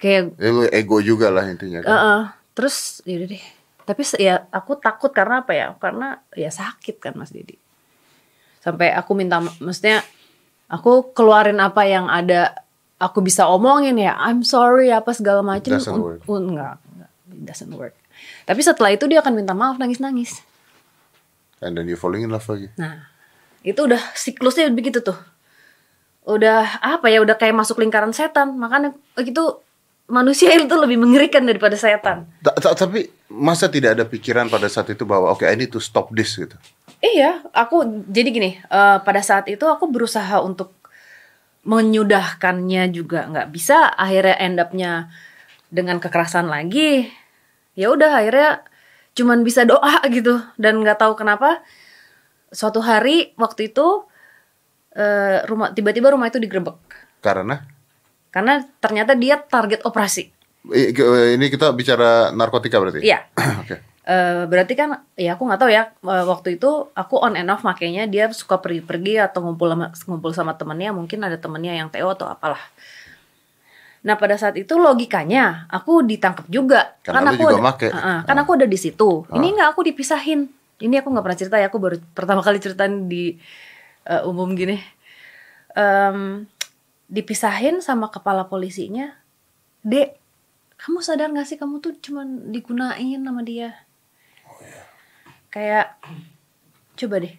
Kayak 0.00 0.34
Ya, 0.36 0.50
lu 0.50 0.62
ego 0.68 0.98
juga 0.98 1.28
lah 1.28 1.44
intinya 1.46 1.84
kan. 1.84 1.90
heeh. 1.90 2.20
Terus 2.54 3.02
yaudah 3.04 3.28
deh. 3.30 3.44
Tapi 3.84 4.00
ya 4.16 4.48
aku 4.48 4.80
takut 4.80 5.12
karena 5.12 5.44
apa 5.44 5.52
ya? 5.52 5.66
Karena 5.76 6.16
ya 6.32 6.48
sakit 6.48 6.96
kan 6.98 7.12
Mas 7.14 7.30
Dedi. 7.30 7.60
Sampai 8.64 8.96
aku 8.96 9.12
minta 9.12 9.44
maksudnya 9.44 10.00
aku 10.72 11.12
keluarin 11.12 11.60
apa 11.60 11.84
yang 11.84 12.08
ada 12.08 12.56
aku 12.96 13.20
bisa 13.20 13.44
omongin 13.44 14.00
ya. 14.00 14.16
I'm 14.16 14.40
sorry 14.40 14.88
apa 14.88 15.12
segala 15.12 15.44
macam. 15.44 15.76
Un- 15.76 16.24
un- 16.24 16.48
enggak, 16.56 16.80
enggak. 16.80 17.10
Doesn't 17.44 17.74
work. 17.76 17.92
Tapi 18.48 18.60
setelah 18.64 18.88
itu 18.88 19.04
dia 19.04 19.20
akan 19.20 19.36
minta 19.36 19.52
maaf 19.52 19.76
nangis-nangis. 19.76 20.40
And 21.64 21.72
then 21.74 21.88
you 21.88 21.96
falling 21.96 22.22
in 22.22 22.30
love 22.30 22.44
lagi. 22.44 22.68
Nah, 22.76 23.08
itu 23.64 23.80
udah 23.80 24.00
siklusnya 24.12 24.68
begitu 24.68 25.00
tuh. 25.00 25.16
Udah 26.28 26.84
apa 26.84 27.08
ya, 27.08 27.24
udah 27.24 27.36
kayak 27.40 27.56
masuk 27.56 27.80
lingkaran 27.80 28.12
setan. 28.12 28.52
Makanya 28.60 28.92
gitu 29.16 29.64
manusia 30.04 30.52
itu 30.52 30.76
lebih 30.76 31.00
mengerikan 31.00 31.48
daripada 31.48 31.76
setan. 31.80 32.28
Ta- 32.44 32.56
ta- 32.60 32.76
Tapi 32.76 33.08
masa 33.32 33.72
tidak 33.72 33.96
ada 33.96 34.04
pikiran 34.04 34.52
pada 34.52 34.68
saat 34.68 34.92
itu 34.92 35.08
bahwa 35.08 35.32
oke 35.32 35.48
I 35.48 35.56
need 35.56 35.72
to 35.72 35.80
stop 35.80 36.12
this 36.12 36.36
gitu. 36.36 36.54
Iya, 37.00 37.44
aku 37.52 38.04
jadi 38.08 38.28
gini, 38.32 38.50
eh, 38.60 38.96
pada 39.00 39.20
saat 39.20 39.48
itu 39.48 39.64
aku 39.68 39.88
berusaha 39.88 40.40
untuk 40.40 40.72
menyudahkannya 41.64 42.92
juga 42.92 43.24
nggak 43.28 43.48
bisa. 43.52 43.88
Akhirnya 43.96 44.36
end 44.40 44.60
up-nya 44.60 45.08
dengan 45.72 46.00
kekerasan 46.00 46.48
lagi. 46.48 47.08
Ya 47.74 47.90
udah 47.90 48.20
akhirnya 48.20 48.62
cuman 49.14 49.46
bisa 49.46 49.62
doa 49.62 50.02
gitu 50.14 50.42
dan 50.58 50.82
nggak 50.82 50.98
tahu 51.00 51.14
kenapa 51.14 51.62
suatu 52.54 52.78
hari 52.82 53.34
waktu 53.34 53.74
itu 53.74 54.06
eh, 54.94 55.42
rumah 55.46 55.74
tiba-tiba 55.74 56.14
rumah 56.14 56.30
itu 56.30 56.38
digerebek. 56.38 56.78
Karena 57.18 57.66
karena 58.30 58.62
ternyata 58.82 59.14
dia 59.14 59.38
target 59.38 59.86
operasi. 59.86 60.30
Ini 60.64 61.46
kita 61.52 61.70
bicara 61.76 62.32
narkotika 62.32 62.80
berarti? 62.80 63.04
Iya. 63.04 63.30
Oke. 63.62 63.76
Eh, 64.04 64.44
berarti 64.44 64.76
kan 64.76 65.00
ya 65.16 65.32
aku 65.32 65.48
nggak 65.48 65.60
tahu 65.64 65.70
ya 65.72 65.88
eh, 65.88 66.24
waktu 66.28 66.60
itu 66.60 66.92
aku 66.92 67.24
on 67.24 67.40
and 67.40 67.48
off 67.48 67.64
makanya 67.64 68.04
dia 68.04 68.28
suka 68.36 68.60
pergi-pergi 68.60 69.16
atau 69.16 69.40
ngumpul 69.40 69.72
sama 69.72 69.86
ngumpul 70.04 70.32
sama 70.36 70.52
temennya 70.60 70.92
mungkin 70.92 71.24
ada 71.24 71.40
temennya 71.40 71.72
yang 71.72 71.88
TO 71.88 72.12
atau 72.12 72.28
apalah. 72.28 72.60
Nah 74.04 74.14
pada 74.14 74.36
saat 74.36 74.52
itu 74.54 74.76
logikanya 74.76 75.64
aku 75.66 76.04
ditangkap 76.04 76.44
juga 76.46 77.00
Karena 77.00 77.32
lu 77.32 77.40
aku 77.40 77.42
juga 77.48 77.56
ada- 77.56 77.64
make. 77.64 77.88
Heeh, 77.88 78.18
kan 78.22 78.36
aku 78.36 78.50
ada 78.54 78.66
di 78.68 78.76
situ. 78.76 79.24
Ini 79.32 79.46
nggak 79.50 79.68
aku 79.72 79.80
dipisahin. 79.82 80.44
Ini 80.76 81.00
aku 81.00 81.08
nggak 81.08 81.24
pernah 81.24 81.38
cerita 81.38 81.56
ya. 81.56 81.72
Aku 81.72 81.80
baru 81.80 81.96
pertama 82.12 82.44
kali 82.44 82.60
ceritain 82.60 83.08
di 83.08 83.40
eh, 84.04 84.22
umum 84.22 84.52
gini. 84.52 84.76
Em, 85.72 86.44
dipisahin 87.08 87.80
sama 87.80 88.12
kepala 88.12 88.44
polisinya. 88.44 89.16
Dek, 89.80 90.16
kamu 90.76 91.00
sadar 91.00 91.32
gak 91.32 91.48
sih 91.48 91.56
kamu 91.56 91.80
tuh 91.80 91.96
cuman 91.96 92.52
digunain 92.52 93.16
sama 93.16 93.40
dia? 93.40 93.72
Kayak 95.48 95.96
coba 96.94 97.22
deh, 97.22 97.34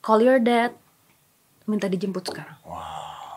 call 0.00 0.22
your 0.22 0.38
dad, 0.38 0.72
minta 1.66 1.90
dijemput 1.90 2.22
sekarang. 2.22 2.56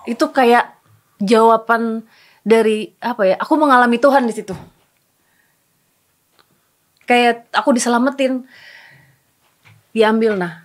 Itu 0.06 0.30
kayak 0.30 0.78
jawaban 1.18 2.06
dari 2.48 2.96
apa 3.04 3.28
ya? 3.28 3.36
Aku 3.36 3.60
mengalami 3.60 4.00
Tuhan 4.00 4.24
di 4.24 4.32
situ. 4.32 4.56
Kayak 7.04 7.48
aku 7.52 7.76
diselamatin, 7.76 8.44
diambil 9.92 10.36
nah. 10.36 10.64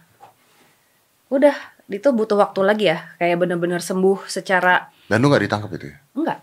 Udah, 1.27 1.55
itu 1.87 2.09
butuh 2.11 2.39
waktu 2.39 2.61
lagi 2.63 2.87
ya. 2.91 3.15
Kayak 3.19 3.47
bener-bener 3.47 3.79
sembuh 3.79 4.27
secara 4.27 4.91
Dan 5.07 5.23
lu 5.23 5.31
nggak 5.31 5.45
ditangkap 5.45 5.71
itu 5.75 5.87
ya? 5.91 5.99
enggak. 6.15 6.39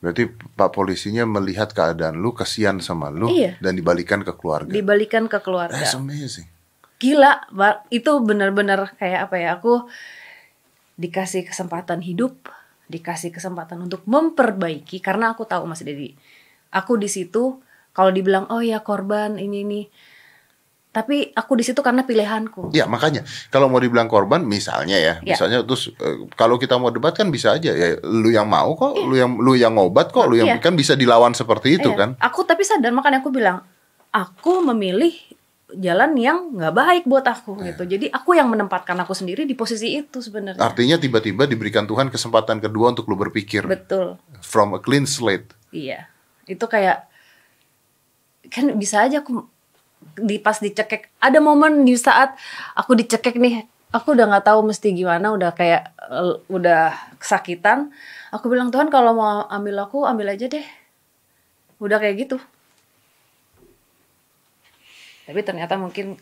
Berarti 0.00 0.22
pak 0.28 0.70
polisinya 0.70 1.24
melihat 1.24 1.72
keadaan 1.72 2.20
lu, 2.20 2.36
kasihan 2.36 2.76
sama 2.76 3.08
lu, 3.08 3.32
Iya. 3.32 3.56
dan 3.64 3.72
dibalikan 3.72 4.20
ke 4.20 4.36
keluarga. 4.36 4.68
Dibalikan 4.68 5.24
ke 5.28 5.40
keluarga. 5.40 5.76
That's 5.80 5.96
amazing. 5.96 6.48
gila 6.94 7.36
itu 7.90 8.12
benar-benar 8.22 8.96
kayak 8.96 9.28
apa 9.28 9.36
ya 9.36 9.58
aku 9.60 9.84
dikasih 10.96 11.44
kesempatan 11.44 12.00
hidup 12.00 12.32
dikasih 12.86 13.30
kesempatan 13.30 13.80
untuk 13.80 14.04
memperbaiki 14.04 15.00
karena 15.00 15.32
aku 15.32 15.44
tahu 15.44 15.64
Mas 15.64 15.80
Dedi 15.80 16.12
aku 16.68 16.96
di 16.96 17.08
situ 17.08 17.60
kalau 17.94 18.10
dibilang 18.10 18.50
oh 18.50 18.60
ya 18.60 18.80
korban 18.80 19.36
ini 19.36 19.62
ini 19.62 19.82
tapi 20.94 21.34
aku 21.34 21.58
di 21.58 21.66
situ 21.66 21.82
karena 21.82 22.06
pilihanku 22.06 22.70
Ya 22.70 22.86
makanya 22.86 23.26
kalau 23.50 23.66
mau 23.66 23.82
dibilang 23.82 24.06
korban 24.06 24.46
misalnya 24.46 24.94
ya, 24.94 25.14
Ya. 25.20 25.34
misalnya 25.34 25.66
terus 25.66 25.90
eh, 25.90 26.30
kalau 26.38 26.54
kita 26.54 26.78
mau 26.78 26.94
debat 26.94 27.10
kan 27.10 27.34
bisa 27.34 27.50
aja 27.50 27.74
ya 27.74 27.98
lu 28.00 28.30
yang 28.30 28.46
mau 28.46 28.78
kok, 28.78 28.94
lu 29.02 29.18
yang 29.18 29.34
lu 29.34 29.58
yang 29.58 29.74
ngobat 29.74 30.14
kok, 30.14 30.30
lu 30.30 30.38
yang 30.38 30.54
Iya. 30.54 30.62
kan 30.62 30.78
bisa 30.78 30.94
dilawan 30.94 31.34
seperti 31.34 31.82
itu 31.82 31.90
Iya. 31.90 31.98
kan. 31.98 32.10
aku 32.22 32.46
tapi 32.46 32.62
sadar 32.62 32.94
makanya 32.94 33.18
aku 33.18 33.34
bilang 33.34 33.66
aku 34.14 34.62
memilih 34.62 35.10
jalan 35.74 36.14
yang 36.14 36.54
nggak 36.54 36.70
baik 36.70 37.04
buat 37.04 37.22
aku 37.22 37.58
Iya. 37.58 37.74
gitu 37.74 37.82
jadi 37.96 38.06
aku 38.10 38.34
yang 38.34 38.46
menempatkan 38.46 38.94
aku 38.96 39.12
sendiri 39.12 39.42
di 39.42 39.52
posisi 39.52 39.94
itu 39.94 40.18
sebenarnya 40.18 40.60
Artinya 40.60 40.96
tiba-tiba 40.96 41.44
diberikan 41.44 41.84
Tuhan 41.84 42.08
kesempatan 42.08 42.58
kedua 42.58 42.90
untuk 42.90 43.06
lu 43.06 43.14
berpikir 43.14 43.66
betul 43.66 44.16
from 44.38 44.76
a 44.76 44.80
clean 44.80 45.04
slate. 45.04 45.50
Iya, 45.70 46.06
itu 46.44 46.62
kayak 46.64 47.10
kan 48.46 48.76
bisa 48.76 49.02
aja 49.02 49.20
aku 49.20 49.42
di 50.14 50.36
pas 50.36 50.60
dicekek. 50.60 51.10
Ada 51.18 51.40
momen 51.40 51.82
di 51.82 51.96
saat 51.96 52.36
aku 52.76 52.94
dicekek 52.94 53.34
nih, 53.34 53.64
aku 53.90 54.12
udah 54.12 54.28
nggak 54.28 54.46
tahu 54.46 54.60
mesti 54.62 54.92
gimana, 54.92 55.32
udah 55.32 55.50
kayak 55.50 55.90
eh, 55.98 56.34
udah 56.46 56.92
kesakitan. 57.16 57.88
Aku 58.30 58.46
bilang 58.46 58.68
Tuhan 58.68 58.92
kalau 58.92 59.16
mau 59.16 59.48
ambil 59.48 59.80
aku 59.80 60.04
ambil 60.04 60.30
aja 60.30 60.46
deh. 60.46 60.66
Udah 61.80 61.98
kayak 61.98 62.28
gitu. 62.28 62.36
Tapi 65.24 65.40
ternyata 65.40 65.74
mungkin 65.76 66.16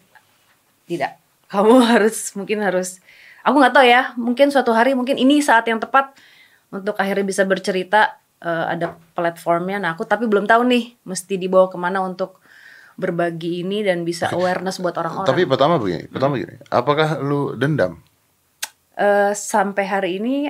tidak. 0.86 1.18
Kamu 1.50 1.82
harus 1.92 2.32
mungkin 2.34 2.62
harus. 2.62 3.02
Aku 3.42 3.58
nggak 3.58 3.74
tahu 3.74 3.86
ya. 3.86 4.14
Mungkin 4.14 4.54
suatu 4.54 4.70
hari 4.70 4.94
mungkin 4.94 5.18
ini 5.18 5.42
saat 5.42 5.66
yang 5.66 5.82
tepat 5.82 6.14
untuk 6.70 6.94
akhirnya 6.96 7.26
bisa 7.26 7.42
bercerita 7.42 8.16
eh, 8.38 8.64
ada 8.78 8.94
platformnya. 9.14 9.82
Nah 9.82 9.98
aku 9.98 10.06
tapi 10.06 10.30
belum 10.30 10.46
tahu 10.46 10.62
nih 10.66 10.94
mesti 11.02 11.34
dibawa 11.36 11.66
ke 11.66 11.76
mana 11.76 12.00
untuk 12.00 12.38
berbagi 12.92 13.64
ini 13.64 13.80
dan 13.82 14.04
bisa 14.04 14.28
awareness 14.30 14.76
buat 14.78 14.94
orang-orang. 14.94 15.26
Tapi 15.26 15.42
pertama 15.48 15.80
begini, 15.80 16.06
pertama 16.12 16.36
begini, 16.36 16.60
apakah 16.68 17.18
lu 17.18 17.56
dendam? 17.56 17.98
Eh, 18.92 19.32
sampai 19.32 19.84
hari 19.88 20.10
ini 20.20 20.46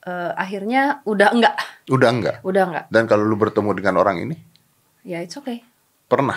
eh, 0.00 0.32
akhirnya 0.34 1.04
udah 1.04 1.28
enggak, 1.36 1.54
Udah 1.92 2.08
enggak? 2.10 2.36
udah 2.40 2.62
enggak. 2.64 2.84
Dan 2.88 3.04
kalau 3.04 3.28
lu 3.28 3.36
bertemu 3.36 3.70
dengan 3.76 4.00
orang 4.00 4.24
ini, 4.24 4.36
Ya 5.04 5.20
it's 5.20 5.36
okay. 5.36 5.60
pernah? 6.08 6.36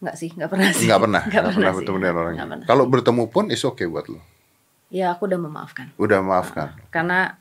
Enggak 0.00 0.16
sih, 0.16 0.30
enggak 0.32 0.50
pernah 0.50 0.68
sih. 0.72 0.84
Enggak 0.88 1.00
pernah, 1.04 1.22
Enggak 1.28 1.40
enggak 1.44 1.54
pernah 1.56 1.70
sih. 1.72 1.78
bertemu 1.78 1.96
dengan 2.00 2.16
orang 2.16 2.34
pernah. 2.36 2.66
Kalau 2.66 2.84
bertemu 2.88 3.22
pun 3.28 3.44
is 3.52 3.62
okay 3.64 3.84
buat 3.84 4.08
lu. 4.08 4.20
Ya 4.90 5.12
aku 5.14 5.28
udah 5.28 5.38
memaafkan. 5.38 5.86
Udah 6.00 6.18
maafkan. 6.24 6.74
Karena 6.88 7.36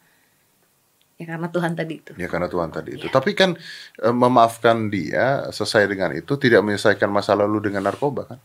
ya 1.15 1.25
karena 1.25 1.47
Tuhan 1.49 1.73
tadi 1.73 1.93
itu. 1.97 2.11
Ya 2.19 2.27
karena 2.27 2.47
Tuhan 2.51 2.69
tadi 2.69 2.99
itu. 2.99 3.07
Iya. 3.07 3.15
Tapi 3.15 3.31
kan 3.33 3.55
eh, 4.03 4.15
memaafkan 4.15 4.91
dia 4.91 5.47
selesai 5.49 5.87
dengan 5.87 6.11
itu 6.13 6.35
tidak 6.35 6.61
menyelesaikan 6.61 7.09
masalah 7.09 7.47
lu 7.47 7.57
dengan 7.63 7.87
narkoba 7.87 8.35
kan? 8.35 8.39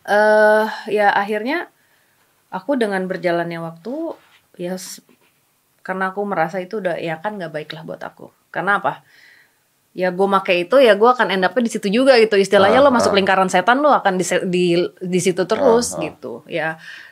eh 0.00 0.66
ya 0.90 1.12
akhirnya 1.12 1.68
aku 2.50 2.74
dengan 2.74 3.04
berjalannya 3.04 3.60
waktu 3.60 4.16
ya 4.58 4.74
karena 5.84 6.10
aku 6.10 6.24
merasa 6.24 6.58
itu 6.58 6.80
udah 6.80 6.96
ya 6.98 7.20
kan 7.20 7.36
nggak 7.36 7.52
baik 7.52 7.70
lah 7.76 7.84
buat 7.84 8.00
aku 8.02 8.32
karena 8.50 8.80
apa 8.82 9.04
ya 9.90 10.14
gue 10.14 10.22
make 10.24 10.54
itu 10.54 10.78
ya 10.78 10.94
gue 10.94 11.08
akan 11.08 11.34
end 11.34 11.42
up 11.42 11.52
di 11.52 11.66
situ 11.66 11.90
juga 11.90 12.14
gitu 12.14 12.38
istilahnya 12.38 12.78
Ah, 12.78 12.84
lo 12.86 12.94
masuk 12.94 13.10
ah. 13.10 13.16
lingkaran 13.18 13.50
setan 13.50 13.82
lo 13.82 13.90
akan 13.90 14.14
di 14.14 14.24
di, 14.46 14.64
di 15.02 15.18
situ 15.18 15.42
terus 15.44 15.92
Ah, 15.92 15.96
ah. 15.96 16.00
gitu 16.06 16.32
ya 16.46 16.68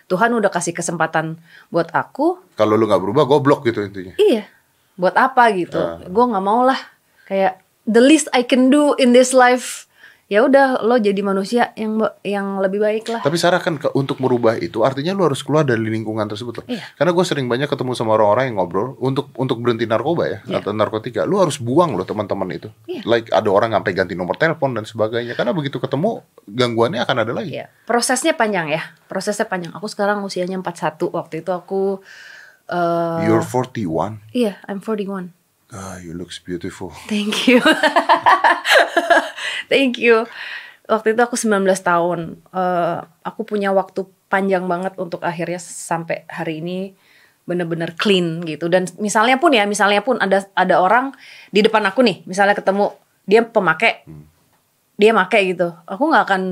Tuhan 0.07 0.31
udah 0.31 0.47
kasih 0.49 0.73
kesempatan 0.73 1.37
buat 1.69 1.91
aku 1.91 2.39
Kalau 2.55 2.79
lu 2.79 2.87
nggak 2.87 3.03
berubah 3.03 3.25
goblok 3.27 3.67
gitu 3.67 3.83
intinya. 3.83 4.15
iya 4.17 4.47
buat 4.95 5.15
apa 5.15 5.51
gitu 5.59 5.75
Ah. 5.75 5.99
gue 5.99 6.25
nggak 6.31 6.45
mau 6.45 6.63
lah 6.63 6.79
kayak 7.27 7.59
the 7.83 7.99
least 7.99 8.31
I 8.31 8.47
can 8.47 8.71
do 8.71 8.95
in 8.95 9.11
this 9.11 9.35
life 9.35 9.88
ya 10.29 10.45
udah 10.45 10.85
lo 10.85 11.01
jadi 11.01 11.17
manusia 11.19 11.73
yang 11.73 11.97
yang 12.21 12.61
lebih 12.61 12.79
baik 12.79 13.09
lah 13.09 13.21
Tapi 13.21 13.35
Sarah 13.35 13.59
kan 13.59 13.77
ke- 13.77 13.89
untuk 13.93 14.21
merubah 14.21 14.55
itu 14.55 14.85
artinya 14.85 15.11
lu 15.11 15.25
harus 15.25 15.41
keluar 15.41 15.65
dari 15.65 15.81
lingkungan 15.81 16.25
tersebut. 16.25 16.61
loh. 16.61 16.67
Iya. 16.69 16.85
Karena 16.95 17.11
gue 17.11 17.25
sering 17.25 17.49
banyak 17.49 17.65
ketemu 17.65 17.93
sama 17.93 18.13
orang-orang 18.13 18.45
yang 18.47 18.57
ngobrol 18.57 18.93
untuk 18.99 19.33
untuk 19.35 19.57
berhenti 19.59 19.85
narkoba 19.85 20.29
ya 20.29 20.39
Iya. 20.45 20.61
atau 20.61 20.71
narkotika. 20.71 21.25
Lu 21.25 21.41
harus 21.41 21.57
buang 21.57 21.97
loh 21.97 22.05
teman-teman 22.05 22.45
itu. 22.51 22.69
Iya. 22.85 23.03
Like 23.03 23.33
ada 23.33 23.49
orang 23.49 23.73
sampai 23.73 23.93
ganti 23.95 24.13
nomor 24.13 24.37
telepon 24.37 24.73
dan 24.73 24.85
sebagainya. 24.85 25.33
Karena 25.33 25.51
begitu 25.51 25.81
ketemu 25.81 26.21
gangguannya 26.45 27.01
akan 27.01 27.17
ada 27.19 27.33
lagi. 27.33 27.57
Iya, 27.57 27.73
prosesnya 27.83 28.33
panjang 28.33 28.69
ya. 28.69 28.85
Prosesnya 29.05 29.45
panjang. 29.45 29.73
Aku 29.73 29.89
sekarang 29.89 30.21
usianya 30.21 30.55
41. 30.55 31.09
Waktu 31.09 31.41
itu 31.41 31.51
aku 31.51 32.05
eh 32.67 33.25
You're 33.25 33.41
41. 33.41 34.21
iya, 34.31 34.61
I'm 34.65 34.79
41. 34.79 35.33
Ah, 35.69 35.97
you 35.97 36.13
looks 36.13 36.37
beautiful. 36.39 36.93
Thank 37.09 37.49
you. 37.49 37.61
Thank 39.69 40.01
you. 40.01 40.25
Waktu 40.89 41.13
itu 41.13 41.21
aku 41.21 41.37
19 41.37 41.69
tahun. 41.85 42.41
Eh 42.53 42.99
aku 43.25 43.41
punya 43.45 43.71
waktu 43.71 44.09
panjang 44.29 44.69
banget 44.69 44.97
untuk 45.01 45.25
akhirnya 45.25 45.61
sampai 45.61 46.29
hari 46.29 46.61
ini 46.61 46.93
bener-bener 47.49 47.97
clean 47.97 48.45
gitu. 48.45 48.69
Dan 48.69 48.85
misalnya 49.01 49.41
pun 49.41 49.53
ya, 49.57 49.65
misalnya 49.65 50.05
pun 50.05 50.21
ada 50.21 50.45
ada 50.53 50.77
orang 50.81 51.17
di 51.49 51.65
depan 51.65 51.81
aku 51.89 52.05
nih, 52.05 52.21
misalnya 52.29 52.53
ketemu 52.53 52.93
dia 53.25 53.41
pemakai, 53.45 54.05
dia 55.01 55.17
make 55.17 55.41
gitu. 55.57 55.73
Aku 55.89 56.13
nggak 56.13 56.25
akan 56.29 56.43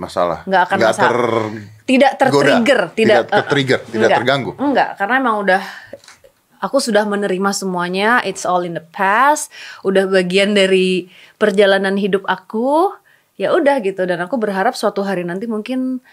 Masalah. 0.00 0.48
Nggak 0.48 0.62
akan 0.64 0.78
masalah. 0.80 0.96
ter 0.96 1.18
tidak 1.84 2.12
tertrigger, 2.16 2.80
tidak 2.96 3.28
Tidak 3.28 3.36
ke-trigger, 3.44 3.80
tidak 3.84 4.08
enggak, 4.08 4.18
terganggu. 4.24 4.50
Enggak, 4.56 4.90
karena 4.96 5.14
emang 5.20 5.36
udah 5.44 5.62
aku 6.60 6.78
sudah 6.78 7.08
menerima 7.08 7.50
semuanya, 7.56 8.20
it's 8.22 8.44
all 8.44 8.62
in 8.62 8.76
the 8.76 8.84
past, 8.92 9.48
udah 9.82 10.06
bagian 10.06 10.52
dari 10.52 11.08
perjalanan 11.40 11.96
hidup 11.96 12.22
aku. 12.28 12.92
Ya 13.40 13.56
udah 13.56 13.80
gitu 13.80 14.04
dan 14.04 14.20
aku 14.20 14.36
berharap 14.36 14.76
suatu 14.76 15.00
hari 15.00 15.24
nanti 15.24 15.48
mungkin 15.48 16.04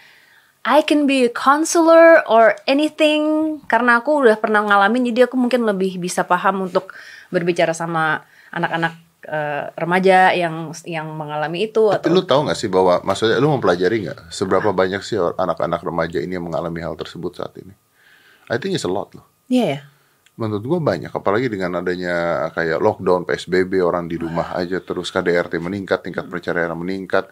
I 0.64 0.80
can 0.80 1.04
be 1.04 1.28
a 1.28 1.32
counselor 1.32 2.24
or 2.24 2.56
anything 2.64 3.56
karena 3.68 4.00
aku 4.00 4.24
udah 4.24 4.40
pernah 4.40 4.64
ngalamin 4.64 5.12
jadi 5.12 5.28
aku 5.28 5.36
mungkin 5.36 5.68
lebih 5.68 6.00
bisa 6.00 6.24
paham 6.24 6.68
untuk 6.68 6.88
berbicara 7.28 7.76
sama 7.76 8.24
anak-anak 8.48 8.96
eh, 9.28 9.64
remaja 9.76 10.32
yang 10.32 10.72
yang 10.88 11.12
mengalami 11.12 11.68
itu 11.68 11.92
Tapi 11.92 12.08
atau 12.08 12.16
lu 12.16 12.24
tahu 12.24 12.40
nggak 12.48 12.58
sih 12.58 12.68
bahwa 12.72 13.04
maksudnya 13.04 13.36
lu 13.38 13.52
mempelajari 13.54 14.08
nggak 14.08 14.32
seberapa 14.32 14.72
banyak 14.72 15.04
sih 15.04 15.20
anak-anak 15.20 15.80
remaja 15.84 16.18
ini 16.18 16.40
yang 16.40 16.48
mengalami 16.48 16.80
hal 16.80 16.96
tersebut 16.96 17.38
saat 17.38 17.56
ini? 17.60 17.76
I 18.48 18.56
think 18.56 18.72
it's 18.72 18.88
a 18.88 18.92
lot 18.92 19.12
loh. 19.12 19.28
Iya 19.52 19.64
ya. 19.68 19.80
Menurut 20.38 20.62
gua 20.62 20.78
banyak, 20.78 21.10
apalagi 21.10 21.50
dengan 21.50 21.82
adanya 21.82 22.46
kayak 22.54 22.78
lockdown, 22.78 23.26
PSBB, 23.26 23.82
orang 23.82 24.06
di 24.06 24.14
rumah 24.14 24.54
aja 24.54 24.78
terus 24.78 25.10
KDRT 25.10 25.58
meningkat, 25.58 26.06
tingkat 26.06 26.30
perceraian 26.30 26.70
meningkat, 26.78 27.26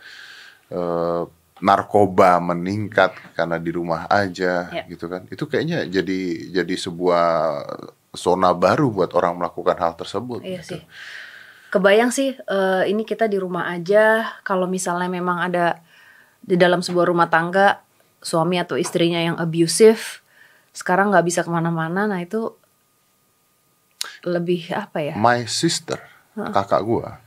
eh, 0.75 1.23
narkoba 1.63 2.43
meningkat 2.43 3.15
karena 3.39 3.57
di 3.63 3.71
rumah 3.71 4.11
aja, 4.11 4.69
Ya. 4.75 4.83
gitu 4.91 5.07
kan? 5.07 5.25
Itu 5.31 5.47
kayaknya 5.47 5.87
jadi 5.87 6.51
jadi 6.51 6.75
sebuah 6.75 7.25
zona 8.11 8.51
baru 8.51 8.91
buat 8.91 9.15
orang 9.15 9.39
melakukan 9.39 9.79
hal 9.79 9.95
tersebut. 9.95 10.43
Iya 10.43 10.61
gitu. 10.67 10.77
sih. 10.77 10.83
Kebayang 11.71 12.11
sih 12.11 12.35
eh, 12.35 12.83
ini 12.91 13.07
kita 13.07 13.31
di 13.31 13.39
rumah 13.39 13.71
aja 13.71 14.35
kalau 14.43 14.67
misalnya 14.67 15.07
memang 15.07 15.47
ada 15.47 15.79
di 16.43 16.59
dalam 16.59 16.83
sebuah 16.83 17.07
rumah 17.11 17.31
tangga 17.31 17.87
suami 18.23 18.59
atau 18.59 18.75
istrinya 18.75 19.23
yang 19.23 19.37
abusive 19.39 20.23
sekarang 20.75 21.15
nggak 21.15 21.27
bisa 21.27 21.41
ke 21.47 21.51
mana-mana 21.51 22.07
nah 22.11 22.21
itu 22.21 22.55
lebih 24.27 24.75
apa 24.75 24.99
ya 24.99 25.15
My 25.15 25.47
sister, 25.47 26.03
kakak 26.35 26.83
gua, 26.83 27.23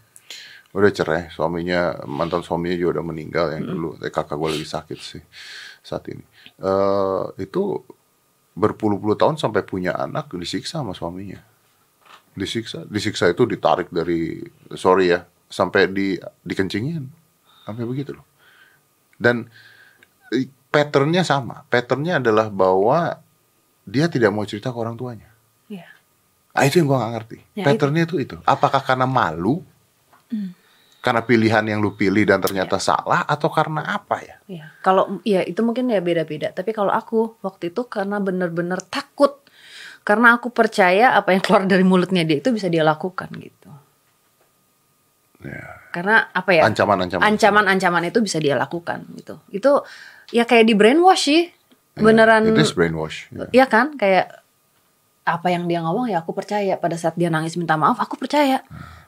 udah 0.75 0.91
cerai. 0.91 1.31
Suaminya 1.31 1.95
mantan 2.05 2.43
suaminya 2.43 2.75
juga 2.75 2.99
udah 2.99 3.05
meninggal 3.07 3.55
yang 3.55 3.63
dulu. 3.65 3.95
Eh, 4.03 4.11
kakak 4.11 4.35
gua 4.35 4.51
lagi 4.51 4.67
sakit 4.67 4.99
sih 4.99 5.23
saat 5.79 6.03
ini. 6.11 6.23
eh 6.59 7.25
itu 7.39 7.79
berpuluh-puluh 8.59 9.15
tahun 9.15 9.39
sampai 9.39 9.63
punya 9.63 9.95
anak 9.95 10.35
disiksa 10.35 10.83
sama 10.83 10.91
suaminya. 10.91 11.39
Disiksa, 12.35 12.83
disiksa 12.85 13.31
itu 13.31 13.47
ditarik 13.47 13.87
dari 13.89 14.43
sorry 14.75 15.15
ya 15.15 15.23
sampai 15.49 15.87
di 15.89 16.19
dikencingin 16.43 17.07
sampai 17.63 17.83
begitu 17.87 18.11
loh. 18.19 18.27
Dan 19.15 19.47
eh, 20.35 20.51
patternnya 20.69 21.23
sama. 21.23 21.63
Patternnya 21.71 22.19
adalah 22.19 22.51
bahwa 22.51 23.23
dia 23.87 24.05
tidak 24.11 24.35
mau 24.35 24.45
cerita 24.45 24.69
ke 24.69 24.77
orang 24.77 24.99
tuanya. 24.99 25.28
Ah 26.53 26.65
itu 26.65 26.81
yang 26.81 26.87
gua 26.89 26.97
nggak 27.05 27.13
ngerti. 27.15 27.37
Ya, 27.55 27.65
Patternnya 27.69 28.03
itu 28.09 28.15
itu. 28.17 28.35
Apakah 28.43 28.81
karena 28.81 29.05
malu? 29.05 29.61
Karena 30.99 31.23
pilihan 31.23 31.63
yang 31.63 31.79
lu 31.79 31.95
pilih 31.95 32.27
dan 32.27 32.43
ternyata 32.43 32.75
salah 32.75 33.23
atau 33.23 33.47
karena 33.47 33.87
apa 33.95 34.19
ya? 34.19 34.35
Iya, 34.51 34.65
kalau 34.83 35.23
ya 35.23 35.47
itu 35.47 35.63
mungkin 35.63 35.87
ya 35.87 36.03
beda-beda. 36.03 36.51
Tapi 36.51 36.75
kalau 36.75 36.91
aku 36.91 37.39
waktu 37.39 37.71
itu 37.71 37.87
karena 37.87 38.19
bener-bener 38.19 38.83
takut, 38.83 39.39
karena 40.03 40.35
aku 40.35 40.51
percaya 40.51 41.15
apa 41.15 41.31
yang 41.31 41.39
keluar 41.39 41.63
dari 41.63 41.87
mulutnya 41.87 42.27
dia 42.27 42.43
itu 42.43 42.51
bisa 42.51 42.67
dia 42.67 42.83
lakukan 42.83 43.31
gitu. 43.39 43.71
Ya. 45.39 45.87
Karena 45.95 46.27
apa 46.35 46.51
ya? 46.51 46.67
Ancaman-ancaman. 46.67 47.23
Ancaman-ancaman 47.23 48.03
itu 48.11 48.19
bisa 48.19 48.37
dia 48.43 48.59
lakukan 48.59 49.07
gitu. 49.15 49.39
Itu 49.55 49.87
ya 50.35 50.43
kayak 50.43 50.67
di 50.67 50.75
brainwash 50.75 51.23
sih, 51.31 51.47
beneran. 51.95 52.43
It 52.51 52.59
is 52.59 52.75
brainwash. 52.75 53.31
ya. 53.31 53.47
Iya 53.55 53.65
kan, 53.71 53.95
kayak 53.95 54.35
apa 55.35 55.53
yang 55.53 55.69
dia 55.69 55.83
ngomong 55.83 56.09
ya 56.09 56.23
aku 56.23 56.33
percaya. 56.33 56.79
Pada 56.79 56.95
saat 56.97 57.13
dia 57.19 57.29
nangis 57.29 57.53
minta 57.59 57.77
maaf, 57.77 57.99
aku 58.01 58.17
percaya. 58.17 58.63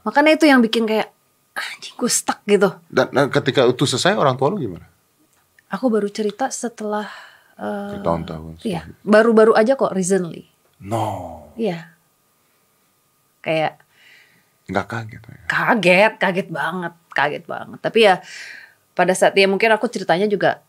Makanya 0.05 0.37
itu 0.37 0.45
yang 0.45 0.61
bikin 0.61 0.85
kayak 0.85 1.09
anjing 1.55 1.95
gue 1.97 2.11
stuck 2.11 2.41
gitu. 2.45 2.69
Dan, 2.87 3.11
dan 3.11 3.27
ketika 3.29 3.65
itu 3.67 3.83
selesai 3.85 4.15
orang 4.15 4.37
tua 4.37 4.53
lu 4.53 4.57
gimana? 4.61 4.85
Aku 5.71 5.87
baru 5.87 6.07
cerita 6.11 6.51
setelah 6.51 7.07
eh, 7.55 7.97
Bertahun-tahun. 7.97 8.59
Iya, 8.63 8.87
baru-baru 9.03 9.55
aja 9.55 9.75
kok 9.79 9.93
recently. 9.95 10.47
No, 10.81 11.47
Iya. 11.55 11.93
Kayak 13.41 13.81
nggak 14.71 14.87
kaget 14.87 15.21
ya. 15.25 15.37
kaget, 15.49 16.13
kaget 16.21 16.47
banget, 16.53 16.93
kaget 17.11 17.43
banget. 17.49 17.79
Tapi 17.81 17.99
ya 18.05 18.15
pada 18.93 19.13
saat 19.17 19.33
ya 19.33 19.49
mungkin 19.49 19.73
aku 19.73 19.89
ceritanya 19.89 20.29
juga 20.29 20.61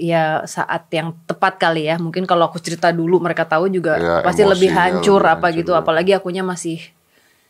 ya 0.00 0.40
saat 0.48 0.88
yang 0.88 1.12
tepat 1.28 1.60
kali 1.60 1.84
ya. 1.92 2.00
Mungkin 2.00 2.24
kalau 2.24 2.48
aku 2.48 2.56
cerita 2.56 2.88
dulu 2.88 3.20
mereka 3.20 3.44
tahu 3.44 3.68
juga 3.68 4.00
Ya, 4.00 4.14
pasti 4.24 4.42
lebih 4.42 4.72
emosinya 4.72 4.82
hancur 4.96 5.20
lebih 5.20 5.34
apa 5.36 5.46
hancur, 5.52 5.58
gitu. 5.60 5.70
ya. 5.76 5.80
Apalagi 5.84 6.10
akunya 6.16 6.40
masih 6.40 6.80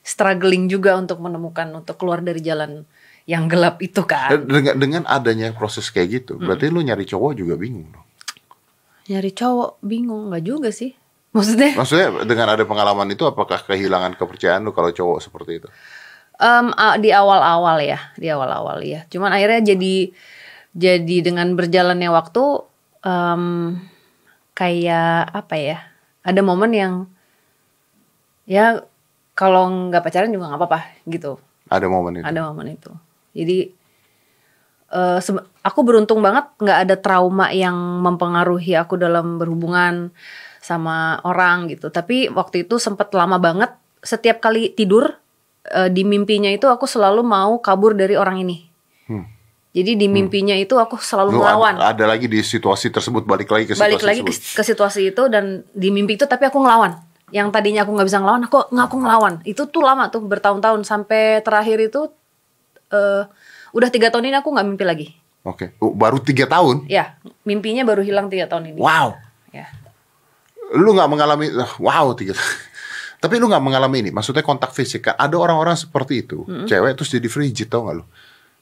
struggling 0.03 0.67
juga 0.67 0.99
untuk 0.99 1.23
menemukan 1.23 1.71
untuk 1.71 1.95
keluar 1.95 2.19
dari 2.19 2.43
jalan 2.43 2.83
yang 3.29 3.47
gelap 3.47 3.79
itu 3.79 4.03
kan. 4.03 4.35
Dengan, 4.43 4.75
dengan 4.75 5.03
adanya 5.07 5.55
proses 5.55 5.87
kayak 5.95 6.09
gitu, 6.27 6.33
berarti 6.41 6.67
lu 6.67 6.83
nyari 6.83 7.07
cowok 7.07 7.33
juga 7.39 7.55
bingung 7.55 7.87
dong. 7.95 8.07
Nyari 9.07 9.31
cowok 9.31 9.79
bingung 9.87 10.35
nggak 10.35 10.45
juga 10.45 10.71
sih. 10.75 10.99
Maksudnya 11.31 11.79
Maksudnya 11.79 12.27
dengan 12.27 12.59
ada 12.59 12.65
pengalaman 12.67 13.07
itu, 13.15 13.23
apakah 13.23 13.63
kehilangan 13.63 14.19
kepercayaan 14.19 14.67
lu 14.67 14.75
kalau 14.75 14.91
cowok 14.91 15.19
seperti 15.23 15.63
itu? 15.63 15.69
A- 16.41 16.99
di 16.99 17.15
awal-awal 17.15 17.79
ya, 17.85 18.01
di 18.19 18.27
awal-awal 18.27 18.83
ya. 18.83 19.07
Cuman 19.07 19.31
akhirnya 19.31 19.77
jadi 19.77 20.11
jadi 20.77 21.17
dengan 21.25 21.55
berjalannya 21.59 22.11
waktu 22.11 22.43
em, 23.03 23.45
kayak 24.55 25.31
apa 25.35 25.55
ya? 25.59 25.79
Ada 26.23 26.41
momen 26.45 26.71
yang 26.75 26.95
ya 28.45 28.83
kalau 29.35 29.67
nggak 29.89 30.05
pacaran 30.05 30.31
juga 30.35 30.53
nggak 30.53 30.61
apa-apa 30.61 30.81
gitu. 31.09 31.41
Ada 31.71 31.87
momen 31.87 32.21
itu. 32.21 32.25
Ada 32.27 32.41
momen 32.51 32.67
itu. 32.77 32.93
Jadi 33.31 33.59
sebe- 35.23 35.47
aku 35.63 35.81
beruntung 35.87 36.19
banget 36.19 36.51
nggak 36.59 36.79
ada 36.89 36.97
trauma 36.99 37.55
yang 37.55 38.03
mempengaruhi 38.03 38.75
aku 38.75 38.99
dalam 38.99 39.39
berhubungan 39.39 40.11
sama 40.61 41.23
orang 41.23 41.71
gitu. 41.71 41.89
Tapi 41.95 42.29
waktu 42.33 42.67
itu 42.67 42.77
sempat 42.83 43.15
lama 43.15 43.39
banget. 43.39 43.71
Setiap 44.03 44.41
kali 44.41 44.73
tidur 44.73 45.15
eh, 45.71 45.89
di 45.93 46.03
mimpinya 46.03 46.51
itu 46.51 46.67
aku 46.67 46.89
selalu 46.89 47.23
mau 47.23 47.61
kabur 47.63 47.95
dari 47.95 48.17
orang 48.19 48.43
ini. 48.43 48.70
Hmm. 49.71 49.77
Jadi 49.79 49.95
di 49.95 50.07
mimpinya 50.11 50.59
itu 50.59 50.75
aku 50.75 50.99
selalu 50.99 51.39
Lu 51.39 51.47
ngelawan. 51.47 51.79
ada, 51.79 51.95
ada 51.95 52.05
lagi 52.11 52.27
di 52.27 52.43
situasi 52.43 52.91
tersebut, 52.91 53.23
balik 53.23 53.47
lagi 53.47 53.71
ke 53.71 53.79
situasi 53.79 53.87
Balik 53.87 54.03
lagi 54.03 54.21
ke, 54.27 54.33
ke 54.35 54.63
situasi 54.67 55.15
itu 55.15 55.23
dan 55.31 55.63
di 55.71 55.95
mimpi 55.95 56.19
itu 56.19 56.27
tapi 56.27 56.43
aku 56.43 56.59
ngelawan. 56.59 56.99
Yang 57.31 57.55
tadinya 57.55 57.87
aku 57.87 57.95
nggak 57.95 58.09
bisa 58.11 58.19
ngelawan, 58.19 58.43
aku 58.51 58.59
nggak 58.67 58.87
aku 58.91 58.97
ngelawan. 58.99 59.35
Itu 59.47 59.71
tuh 59.71 59.87
lama 59.87 60.11
tuh 60.11 60.27
bertahun-tahun 60.27 60.83
sampai 60.83 61.39
terakhir 61.47 61.79
itu 61.87 62.11
eh 62.91 63.23
udah 63.71 63.89
tiga 63.95 64.11
tahun 64.11 64.35
ini 64.35 64.37
aku 64.43 64.51
nggak 64.51 64.67
mimpi 64.67 64.83
lagi. 64.83 65.07
Oke, 65.47 65.73
Oh, 65.79 65.95
baru 65.95 66.19
tiga 66.19 66.51
tahun. 66.51 66.91
Ya, 66.91 67.15
mimpinya 67.47 67.87
baru 67.87 68.03
hilang 68.03 68.27
tiga 68.27 68.51
tahun 68.51 68.75
ini. 68.75 68.79
Wow, 68.83 69.15
Ya. 69.55 69.71
lu 70.75 70.93
nggak 70.93 71.07
mengalami 71.07 71.47
wow 71.79 72.11
tiga. 72.13 72.35
Tapi 73.23 73.39
lu 73.39 73.47
nggak 73.47 73.63
mengalami 73.63 74.03
ini, 74.03 74.11
maksudnya 74.11 74.43
kontak 74.43 74.75
fisik 74.75 75.07
kan? 75.07 75.15
Ada 75.15 75.37
orang-orang 75.39 75.79
seperti 75.79 76.27
itu, 76.27 76.43
cewek 76.67 76.99
terus 76.99 77.09
jadi 77.13 77.29
frigid 77.31 77.69
tau 77.69 77.87
gak 77.87 78.01
lu? 78.01 78.05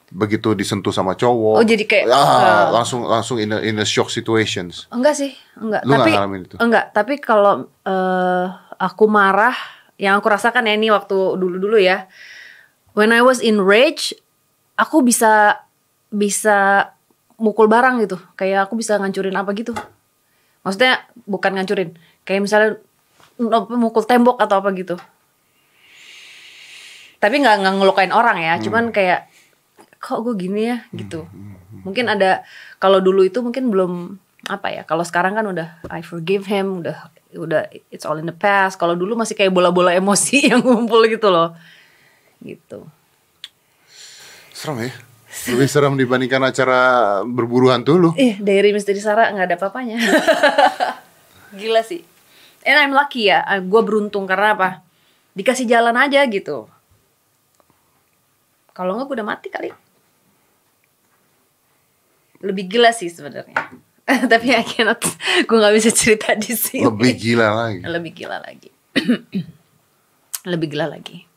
Begitu 0.09 0.57
disentuh 0.57 0.88
sama 0.88 1.12
cowok, 1.12 1.61
Oh, 1.61 1.64
jadi 1.64 1.85
kayak, 1.85 2.09
ah, 2.09 2.16
uh, 2.16 2.64
langsung 2.73 3.05
langsung 3.05 3.37
in 3.37 3.53
a, 3.53 3.61
in 3.61 3.77
a 3.77 3.85
shock 3.85 4.09
situations. 4.09 4.88
Enggak 4.88 5.21
sih, 5.21 5.37
enggak. 5.61 5.85
Lu 5.85 5.92
tapi 6.01 6.11
ngalamin 6.16 6.40
itu? 6.49 6.57
enggak. 6.57 6.97
Tapi 6.97 7.21
kalau 7.21 7.68
eh, 7.85 8.47
aku 8.81 9.05
marah, 9.05 9.53
yang 10.01 10.16
aku 10.16 10.33
rasakan 10.33 10.64
ya 10.64 10.75
ini 10.81 10.88
waktu 10.88 11.12
dulu-dulu 11.37 11.77
ya. 11.77 12.09
When 12.97 13.12
I 13.12 13.21
was 13.21 13.44
in 13.44 13.61
rage, 13.61 14.16
aku 14.81 15.05
bisa 15.05 15.61
bisa 16.09 16.90
mukul 17.37 17.68
barang 17.68 18.01
gitu. 18.01 18.16
Kayak 18.33 18.71
aku 18.71 18.81
bisa 18.81 18.97
ngancurin 18.97 19.37
apa 19.37 19.53
gitu. 19.53 19.77
Maksudnya 20.64 21.05
bukan 21.29 21.53
ngancurin, 21.53 22.01
kayak 22.25 22.42
misalnya 22.49 22.81
mukul 23.71 24.03
tembok 24.09 24.40
atau 24.40 24.59
apa 24.59 24.73
gitu. 24.73 24.97
Tapi 27.18 27.35
nggak 27.42 27.66
ngelukain 27.77 28.14
orang 28.14 28.38
ya, 28.38 28.55
cuman 28.62 28.94
kayak 28.94 29.27
kok 29.98 30.22
gue 30.22 30.34
gini 30.38 30.70
ya 30.70 30.78
gitu. 30.94 31.26
Mungkin 31.82 32.06
ada 32.06 32.46
kalau 32.78 33.02
dulu 33.02 33.26
itu 33.26 33.42
mungkin 33.42 33.70
belum 33.70 33.92
apa 34.46 34.70
ya. 34.70 34.82
Kalau 34.87 35.02
sekarang 35.02 35.34
kan 35.34 35.46
udah 35.46 35.82
I 35.90 36.00
forgive 36.06 36.46
him, 36.46 36.82
udah 36.82 37.11
udah 37.37 37.68
it's 37.90 38.06
all 38.06 38.16
in 38.16 38.30
the 38.30 38.34
past. 38.34 38.78
Kalau 38.78 38.94
dulu 38.94 39.18
masih 39.18 39.34
kayak 39.34 39.52
bola-bola 39.52 39.92
emosi 39.92 40.42
yang 40.54 40.62
ngumpul 40.62 41.02
gitu 41.11 41.28
loh. 41.28 41.52
Gitu. 42.40 42.87
Serem 44.54 44.88
ya? 44.88 44.92
Lebih 45.28 45.68
serem 45.68 45.94
dibandingkan 45.94 46.40
acara 46.40 46.80
berburu 47.22 47.68
hantu 47.68 48.00
lu. 48.00 48.11
Eh, 48.16 48.40
Diary 48.40 48.72
Misteri 48.72 48.98
Sarah 48.98 49.30
nggak 49.30 49.46
ada 49.52 49.56
apa-apanya. 49.61 49.98
Gila 51.58 51.84
sih. 51.84 52.02
And 52.64 52.76
I'm 52.80 52.94
lucky 52.96 53.28
ya. 53.30 53.44
Gue 53.62 53.82
beruntung 53.84 54.24
karena 54.26 54.56
apa? 54.56 54.68
Dikasih 55.37 55.68
jalan 55.68 55.94
aja 55.94 56.24
gitu. 56.26 56.66
Kalau 58.72 58.98
nggak 58.98 59.06
gue 59.11 59.16
udah 59.20 59.28
mati 59.28 59.48
kali. 59.52 59.70
Lebih 62.42 62.64
gila 62.70 62.90
sih 62.94 63.11
sebenarnya. 63.11 63.57
Tapi 64.33 64.55
I 64.55 64.64
cannot. 64.64 65.03
Gue 65.44 65.57
nggak 65.59 65.74
bisa 65.77 65.90
cerita 65.92 66.33
di 66.38 66.55
sini. 66.55 66.87
Lebih 66.87 67.12
gila 67.18 67.48
lagi. 67.53 67.83
Lebih 67.85 68.12
gila 68.14 68.38
lagi. 68.40 68.70
Lebih 70.53 70.66
gila 70.72 70.87
lagi. 70.88 71.29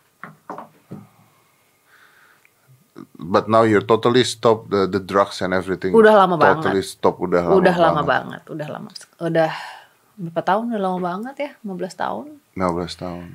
But 3.21 3.45
now 3.45 3.61
you're 3.61 3.85
totally 3.85 4.25
stop 4.25 4.69
the 4.73 4.89
the 4.89 4.97
drugs 4.97 5.45
and 5.45 5.53
everything. 5.53 5.93
Udah 5.93 6.25
lama 6.25 6.37
banget. 6.37 6.65
Totally 6.65 6.83
stop 6.85 7.21
udah 7.21 7.45
lama. 7.45 7.57
udah 7.59 7.75
lama 7.77 8.01
banget. 8.01 8.41
banget. 8.41 8.41
Udah 8.49 8.67
lama. 8.69 8.89
Udah 9.21 9.51
berapa 10.17 10.41
tahun? 10.41 10.63
Udah 10.73 10.81
lama 10.81 10.99
banget 10.99 11.35
ya. 11.37 11.51
15 11.61 12.01
tahun. 12.01 12.25
15 12.57 13.03
tahun. 13.03 13.25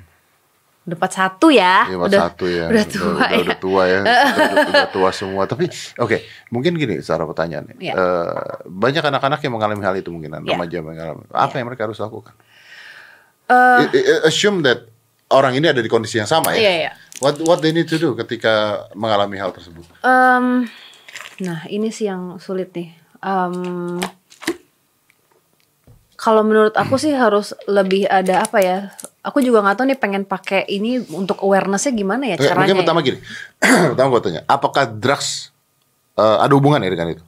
Udah 0.87 0.97
41 1.03 1.51
ya. 1.51 1.75
Iya, 1.91 1.97
udah, 1.99 2.19
satu 2.31 2.45
ya. 2.47 2.65
Udah 2.71 2.85
tua 2.87 3.11
udah, 3.11 3.27
ya. 3.27 3.37
udah 3.43 3.57
tua 3.59 3.83
ya. 3.83 3.99
udah, 4.07 4.67
udah 4.71 4.87
tua 4.87 5.09
semua. 5.11 5.43
Tapi 5.43 5.67
oke, 5.99 6.17
mungkin 6.47 6.79
gini 6.79 7.03
cara 7.03 7.27
pertanyaannya. 7.27 7.75
Iya. 7.75 7.93
Eh, 7.93 8.31
banyak 8.63 9.03
anak-anak 9.03 9.39
yang 9.43 9.53
mengalami 9.53 9.83
hal 9.83 9.95
itu 9.99 10.07
mungkin 10.07 10.31
Iya. 10.31 10.47
remaja 10.47 10.77
mengalami. 10.79 11.23
Apa 11.27 11.59
yang 11.59 11.67
mereka 11.67 11.91
harus 11.91 11.99
lakukan? 11.99 12.31
Eh, 13.47 13.83
I- 13.91 14.23
assume 14.23 14.63
that 14.63 14.87
orang 15.27 15.55
ini 15.55 15.67
ada 15.67 15.83
di 15.83 15.91
kondisi 15.91 16.19
yang 16.19 16.27
sama 16.27 16.55
ya. 16.55 16.59
Iya, 16.63 16.73
iya. 16.87 16.91
What 17.19 17.35
what 17.43 17.59
they 17.59 17.75
need 17.75 17.91
to 17.91 17.99
do 17.99 18.15
ketika 18.15 18.87
mengalami 18.95 19.35
hal 19.35 19.51
tersebut? 19.51 19.83
em, 20.03 20.69
nah 21.41 21.59
ini 21.67 21.91
sih 21.91 22.07
yang 22.07 22.39
sulit 22.39 22.71
nih. 22.71 22.95
Em, 23.19 23.97
kalau 26.27 26.43
menurut 26.43 26.75
aku 26.75 26.99
sih 26.99 27.15
harus 27.15 27.55
lebih 27.71 28.03
ada 28.03 28.43
apa 28.43 28.59
ya? 28.59 28.91
Aku 29.23 29.39
juga 29.39 29.63
nggak 29.63 29.79
tahu 29.79 29.87
nih 29.87 29.99
pengen 29.99 30.23
pakai 30.27 30.67
ini 30.67 30.99
untuk 31.15 31.39
awarenessnya 31.39 31.95
gimana 31.95 32.27
ya 32.27 32.35
Oke, 32.35 32.51
caranya. 32.51 32.59
mungkin 32.59 32.75
ya? 32.75 32.81
pertama 32.83 32.99
gini. 32.99 33.19
pertama 33.95 34.07
gue 34.11 34.21
tanya, 34.27 34.41
apakah 34.43 34.83
drugs 34.91 35.55
eh, 36.19 36.37
ada 36.43 36.51
hubungan 36.51 36.83
ya 36.83 36.91
dengan 36.91 37.15
itu? 37.15 37.23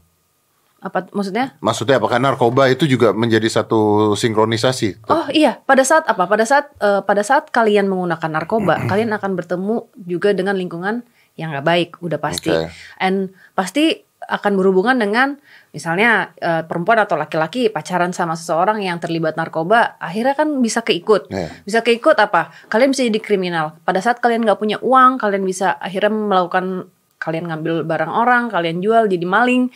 Apa 0.83 1.07
maksudnya? 1.15 1.55
Maksudnya 1.63 1.95
apakah 1.95 2.19
narkoba 2.19 2.67
itu 2.67 2.91
juga 2.91 3.15
menjadi 3.15 3.47
satu 3.47 4.11
sinkronisasi? 4.19 5.07
Oh 5.07 5.31
iya, 5.31 5.63
pada 5.63 5.87
saat 5.87 6.03
apa? 6.03 6.27
Pada 6.27 6.43
saat 6.43 6.67
eh, 6.83 6.99
pada 6.99 7.23
saat 7.23 7.47
kalian 7.55 7.87
menggunakan 7.87 8.27
narkoba, 8.35 8.83
kalian 8.91 9.15
akan 9.15 9.31
bertemu 9.39 9.87
juga 10.03 10.35
dengan 10.35 10.59
lingkungan 10.59 11.07
yang 11.39 11.55
nggak 11.55 11.63
baik, 11.63 11.89
udah 12.03 12.19
pasti. 12.19 12.51
Oke. 12.51 12.67
And 12.99 13.31
pasti 13.55 14.03
akan 14.29 14.53
berhubungan 14.55 14.95
dengan 14.95 15.41
misalnya 15.73 16.31
eh, 16.37 16.61
perempuan 16.61 17.01
atau 17.01 17.17
laki-laki 17.17 17.73
pacaran 17.73 18.13
sama 18.13 18.37
seseorang 18.37 18.85
yang 18.85 19.01
terlibat 19.01 19.35
narkoba, 19.35 19.97
akhirnya 19.97 20.37
kan 20.37 20.61
bisa 20.61 20.85
keikut. 20.85 21.27
Iya. 21.33 21.49
Bisa 21.65 21.79
keikut 21.81 22.15
apa? 22.21 22.53
Kalian 22.69 22.93
bisa 22.93 23.03
jadi 23.03 23.19
kriminal. 23.19 23.81
Pada 23.81 23.99
saat 23.99 24.21
kalian 24.21 24.45
nggak 24.45 24.61
punya 24.61 24.77
uang, 24.79 25.17
kalian 25.17 25.41
bisa 25.41 25.75
akhirnya 25.81 26.13
melakukan 26.13 26.87
kalian 27.19 27.51
ngambil 27.51 27.83
barang 27.83 28.13
orang, 28.13 28.47
kalian 28.47 28.79
jual 28.79 29.09
jadi 29.11 29.25
maling, 29.27 29.67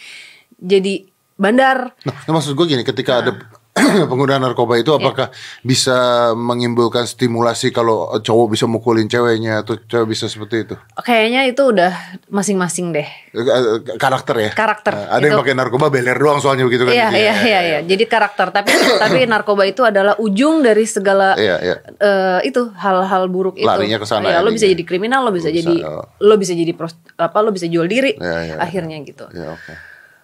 jadi 0.62 1.04
bandar. 1.36 1.92
Nah, 2.08 2.32
maksud 2.40 2.56
gue 2.56 2.66
gini, 2.70 2.88
ketika 2.88 3.20
ada 3.20 3.32
penggunaan 4.10 4.38
narkoba 4.38 4.78
itu 4.78 4.94
apakah 4.94 5.34
bisa 5.66 5.94
mengimbukan 6.38 7.04
stimulasi 7.04 7.74
kalau 7.74 8.14
cowok 8.22 8.54
bisa 8.54 8.70
mukulin 8.70 9.10
ceweknya 9.10 9.66
atau 9.66 9.82
cewek 9.82 10.14
bisa 10.14 10.30
seperti 10.30 10.70
itu? 10.70 10.76
Kayaknya 10.96 11.50
itu 11.50 11.62
udah 11.66 11.90
masing-masing 12.30 12.94
deh. 12.94 13.08
Eh, 13.34 13.98
Karakter 13.98 14.36
ya? 14.38 14.52
Karakter. 14.54 14.94
Nah, 14.94 15.08
ada 15.10 15.26
yang 15.26 15.34
Itu- 15.34 15.42
pakai 15.42 15.56
narkoba 15.58 15.90
beler 15.90 16.14
doang 16.14 16.38
soalnya 16.38 16.70
begitu 16.70 16.86
kan? 16.86 16.94
Iya 16.94 17.08
iya 17.12 17.34
iya 17.42 17.60
iya. 17.66 17.80
Jadi 17.82 18.04
karakter. 18.06 18.54
Tapi 18.54 18.70
tapi 19.02 19.26
narkoba 19.26 19.66
itu 19.66 19.82
adalah 19.82 20.22
ujung 20.22 20.62
dari 20.62 20.86
segala 20.86 21.34
Iya, 21.34 21.58
iya. 21.66 21.76
eh, 21.98 22.40
itu 22.46 22.70
hal-hal 22.78 23.26
buruk 23.26 23.58
itu. 23.58 23.66
Larinya 23.66 23.98
ke 23.98 24.06
sana 24.06 24.30
Ya, 24.30 24.46
lo 24.46 24.54
bisa 24.54 24.70
jadi 24.70 24.86
kriminal, 24.86 25.26
lo 25.26 25.34
bisa 25.34 25.50
bisa, 25.50 25.66
jadi 25.66 25.76
oh. 25.82 26.06
lo 26.22 26.38
bisa 26.38 26.54
jadi 26.54 26.78
pros, 26.78 26.94
apa 27.18 27.38
lo 27.42 27.50
bisa 27.50 27.66
jual 27.66 27.90
diri 27.90 28.14
Iya, 28.22 28.22
iya, 28.22 28.54
iya. 28.54 28.56
akhirnya 28.62 29.02
gitu. 29.02 29.26
Iya, 29.34 29.50
oke. 29.50 29.74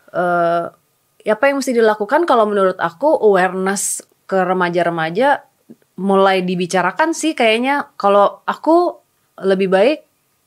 eh 0.09 0.65
apa 1.27 1.51
yang 1.51 1.60
mesti 1.60 1.75
dilakukan 1.75 2.23
kalau 2.23 2.47
menurut 2.47 2.79
aku 2.79 3.12
awareness 3.19 4.05
ke 4.29 4.39
remaja-remaja 4.39 5.43
mulai 5.99 6.39
dibicarakan 6.45 7.12
sih 7.12 7.36
kayaknya. 7.36 7.91
Kalau 7.99 8.39
aku 8.47 8.95
lebih 9.43 9.67
baik 9.67 9.99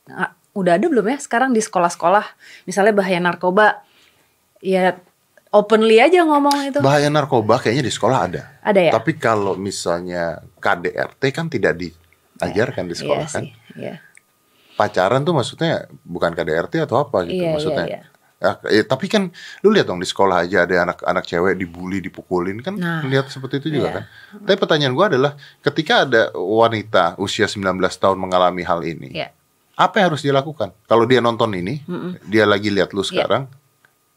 ah, 0.09 0.33
udah 0.57 0.81
ada 0.81 0.85
belum 0.89 1.05
ya 1.13 1.17
sekarang 1.21 1.53
di 1.53 1.61
sekolah-sekolah? 1.61 2.25
Misalnya 2.65 2.93
bahaya 2.97 3.21
narkoba. 3.21 3.85
Ya 4.63 4.97
openly 5.53 6.01
aja 6.01 6.25
ngomong 6.25 6.73
itu. 6.73 6.79
Bahaya 6.81 7.13
narkoba 7.13 7.61
kayaknya 7.61 7.85
di 7.85 7.93
sekolah 7.93 8.17
ada. 8.25 8.41
ada 8.65 8.81
ya? 8.81 8.91
Tapi 8.95 9.21
kalau 9.21 9.53
misalnya 9.53 10.41
KDRT 10.57 11.21
kan 11.29 11.45
tidak 11.51 11.77
diajarkan 11.77 12.89
di 12.89 12.95
sekolah 12.97 13.25
iya 13.29 13.33
kan? 13.35 13.43
sih 13.45 13.53
iya. 13.77 13.95
Pacaran 14.73 15.21
tuh 15.21 15.37
maksudnya 15.37 15.85
bukan 16.01 16.33
KDRT 16.33 16.89
atau 16.89 16.97
apa 17.05 17.29
gitu 17.29 17.45
Iya, 17.45 17.53
maksudnya. 17.53 17.85
Iya, 18.43 18.51
iya. 18.59 18.67
Ya, 18.67 18.83
eh, 18.83 18.83
tapi 18.83 19.07
kan 19.07 19.31
lu 19.63 19.71
lihat 19.71 19.87
dong 19.87 20.03
di 20.03 20.05
sekolah 20.05 20.43
aja 20.43 20.67
ada 20.67 20.91
anak-anak 20.91 21.23
cewek 21.23 21.55
dibully, 21.55 22.03
dipukulin 22.03 22.59
kan 22.59 22.75
Nah, 22.75 22.99
lihat 23.07 23.31
seperti 23.31 23.63
itu 23.63 23.79
juga 23.79 23.87
iya. 23.87 23.95
kan. 23.95 24.03
Tapi 24.43 24.57
pertanyaan 24.59 24.91
gua 24.91 25.07
adalah 25.07 25.31
ketika 25.63 26.03
ada 26.03 26.35
wanita 26.35 27.15
usia 27.15 27.47
19 27.47 27.63
tahun 27.95 28.19
mengalami 28.19 28.67
hal 28.67 28.83
ini, 28.83 29.15
Iya. 29.15 29.31
apa 29.73 30.03
yang 30.03 30.11
harus 30.11 30.21
dia 30.21 30.35
lakukan? 30.35 30.75
Kalau 30.83 31.07
dia 31.07 31.23
nonton 31.23 31.55
ini, 31.55 31.79
dia 32.27 32.43
lagi 32.43 32.67
lihat 32.67 32.91
Iya. 32.91 32.97
lu 32.99 33.03
sekarang, 33.07 33.43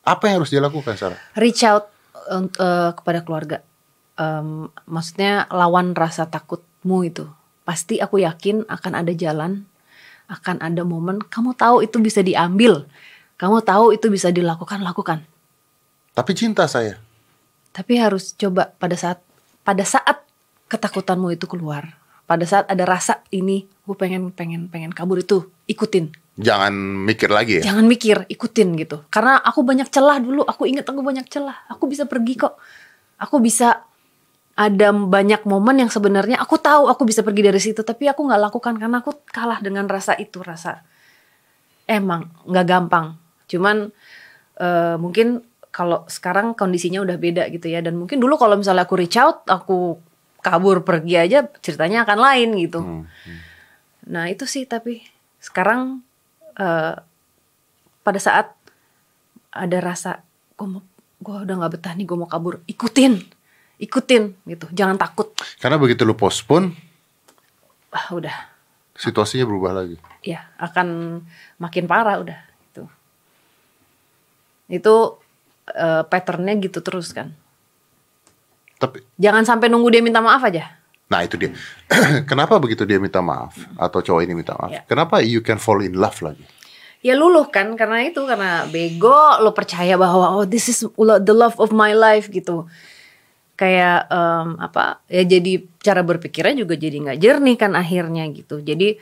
apa 0.02 0.22
yang 0.26 0.42
harus 0.42 0.50
dia 0.50 0.58
lakukan 0.58 0.98
Sarah? 0.98 1.18
reach 1.38 1.62
out 1.62 1.86
uh, 2.26 2.90
kepada 2.92 3.22
keluarga. 3.22 3.62
Um, 4.16 4.72
maksudnya 4.88 5.44
lawan 5.52 5.94
rasa 5.94 6.26
takutmu 6.26 7.04
itu. 7.04 7.30
Pasti 7.62 7.98
aku 8.00 8.22
yakin 8.22 8.64
akan 8.64 8.92
ada 8.96 9.12
jalan, 9.12 9.66
akan 10.26 10.62
ada 10.62 10.82
momen. 10.82 11.20
Kamu 11.20 11.54
tahu 11.54 11.82
itu 11.84 11.98
bisa 12.00 12.22
diambil, 12.22 12.86
kamu 13.36 13.60
tahu 13.60 13.92
itu 13.92 14.08
bisa 14.08 14.32
dilakukan, 14.32 14.80
lakukan. 14.80 15.24
Tapi 16.16 16.32
cinta 16.32 16.64
saya. 16.64 16.96
Tapi 17.76 18.00
harus 18.00 18.32
coba 18.32 18.72
pada 18.72 18.96
saat 18.96 19.20
pada 19.60 19.84
saat 19.84 20.24
ketakutanmu 20.72 21.36
itu 21.36 21.44
keluar, 21.44 22.00
pada 22.24 22.48
saat 22.48 22.64
ada 22.72 22.88
rasa 22.88 23.20
ini, 23.28 23.68
gue 23.84 23.96
pengen 23.96 24.32
pengen 24.32 24.72
pengen 24.72 24.96
kabur 24.96 25.20
itu, 25.20 25.52
ikutin. 25.68 26.08
Jangan 26.36 26.72
mikir 27.04 27.28
lagi 27.28 27.60
ya. 27.60 27.72
Jangan 27.72 27.84
mikir, 27.84 28.24
ikutin 28.28 28.76
gitu. 28.80 29.04
Karena 29.12 29.40
aku 29.40 29.60
banyak 29.64 29.88
celah 29.88 30.20
dulu, 30.20 30.44
aku 30.44 30.64
ingat 30.68 30.88
aku 30.88 31.00
banyak 31.00 31.28
celah. 31.28 31.64
Aku 31.72 31.88
bisa 31.88 32.04
pergi 32.08 32.36
kok. 32.36 32.56
Aku 33.20 33.40
bisa 33.40 33.84
ada 34.56 34.88
banyak 34.92 35.44
momen 35.44 35.84
yang 35.84 35.92
sebenarnya 35.92 36.40
aku 36.40 36.56
tahu 36.56 36.88
aku 36.88 37.04
bisa 37.04 37.20
pergi 37.20 37.44
dari 37.44 37.60
situ, 37.60 37.84
tapi 37.84 38.08
aku 38.08 38.24
nggak 38.24 38.40
lakukan 38.48 38.80
karena 38.80 39.04
aku 39.04 39.12
kalah 39.28 39.60
dengan 39.60 39.84
rasa 39.84 40.16
itu, 40.16 40.40
rasa 40.40 40.80
emang 41.84 42.32
nggak 42.48 42.66
gampang. 42.66 43.25
Cuman 43.46 43.90
eh, 44.58 44.96
mungkin 44.98 45.42
kalau 45.70 46.08
sekarang 46.08 46.56
kondisinya 46.56 47.04
udah 47.04 47.16
beda 47.20 47.52
gitu 47.52 47.68
ya, 47.68 47.84
dan 47.84 48.00
mungkin 48.00 48.16
dulu 48.16 48.40
kalau 48.40 48.56
misalnya 48.56 48.88
aku 48.88 48.96
reach 48.96 49.20
out, 49.20 49.44
aku 49.46 50.00
kabur 50.40 50.80
pergi 50.86 51.14
aja, 51.20 51.44
ceritanya 51.60 52.06
akan 52.06 52.18
lain 52.18 52.48
gitu. 52.56 52.80
Hmm, 52.80 53.04
Nah 54.06 54.30
itu 54.30 54.46
sih 54.46 54.64
tapi 54.64 55.02
sekarang 55.42 56.00
eh, 56.56 56.94
pada 58.00 58.20
saat 58.22 58.54
ada 59.50 59.78
rasa 59.82 60.22
gue 60.56 60.68
mau 60.68 60.80
gue 61.16 61.36
udah 61.42 61.54
nggak 61.58 61.72
betah 61.76 61.92
nih 61.98 62.06
gue 62.06 62.16
mau 62.16 62.30
kabur. 62.30 62.62
Ikutin 62.70 63.36
ikutin 63.76 64.32
gitu. 64.48 64.66
Jangan 64.72 64.96
takut. 64.96 65.36
Karena 65.60 65.76
begitu 65.76 66.08
lu 66.08 66.16
postpone, 66.16 66.72
ah 67.92 68.08
udah. 68.12 68.36
situasinya 68.96 69.44
berubah 69.44 69.76
lagi. 69.76 70.00
ya 70.24 70.40
akan 70.56 71.20
makin 71.60 71.84
parah 71.84 72.16
udah 72.16 72.45
itu 74.68 75.18
eh, 75.70 76.02
patternnya 76.06 76.58
gitu 76.58 76.82
terus 76.82 77.14
kan 77.14 77.34
Tapi 78.76 79.00
jangan 79.16 79.46
sampai 79.46 79.72
nunggu 79.72 79.88
dia 79.88 80.02
minta 80.04 80.20
maaf 80.20 80.44
aja 80.44 80.76
Nah 81.06 81.22
itu 81.22 81.38
dia. 81.38 81.54
Kenapa 82.30 82.58
begitu 82.58 82.82
dia 82.82 82.98
minta 82.98 83.22
maaf 83.22 83.54
atau 83.78 84.02
cowok 84.02 84.26
ini 84.26 84.34
minta 84.34 84.58
maaf? 84.58 84.74
Ya. 84.74 84.82
Kenapa 84.90 85.22
you 85.22 85.38
can 85.38 85.54
fall 85.54 85.78
in 85.78 85.94
love 85.94 86.18
lagi? 86.18 86.42
ya 87.06 87.14
luluh 87.14 87.46
kan 87.54 87.78
karena 87.78 88.02
itu 88.02 88.18
karena 88.26 88.66
bego 88.66 89.38
lo 89.38 89.54
percaya 89.54 89.94
bahwa 89.94 90.42
oh 90.42 90.44
this 90.48 90.66
is 90.66 90.82
the 90.98 91.34
love 91.34 91.54
of 91.62 91.70
my 91.70 91.94
life 91.94 92.26
gitu 92.26 92.66
kayak 93.54 94.10
em, 94.10 94.58
apa 94.58 95.00
ya 95.06 95.22
jadi 95.22 95.62
cara 95.78 96.02
berpikirnya 96.02 96.66
juga 96.66 96.74
jadi 96.74 96.96
nggak 96.98 97.18
jernih 97.22 97.56
kan 97.56 97.78
akhirnya 97.78 98.26
gitu 98.34 98.58
jadi 98.58 98.98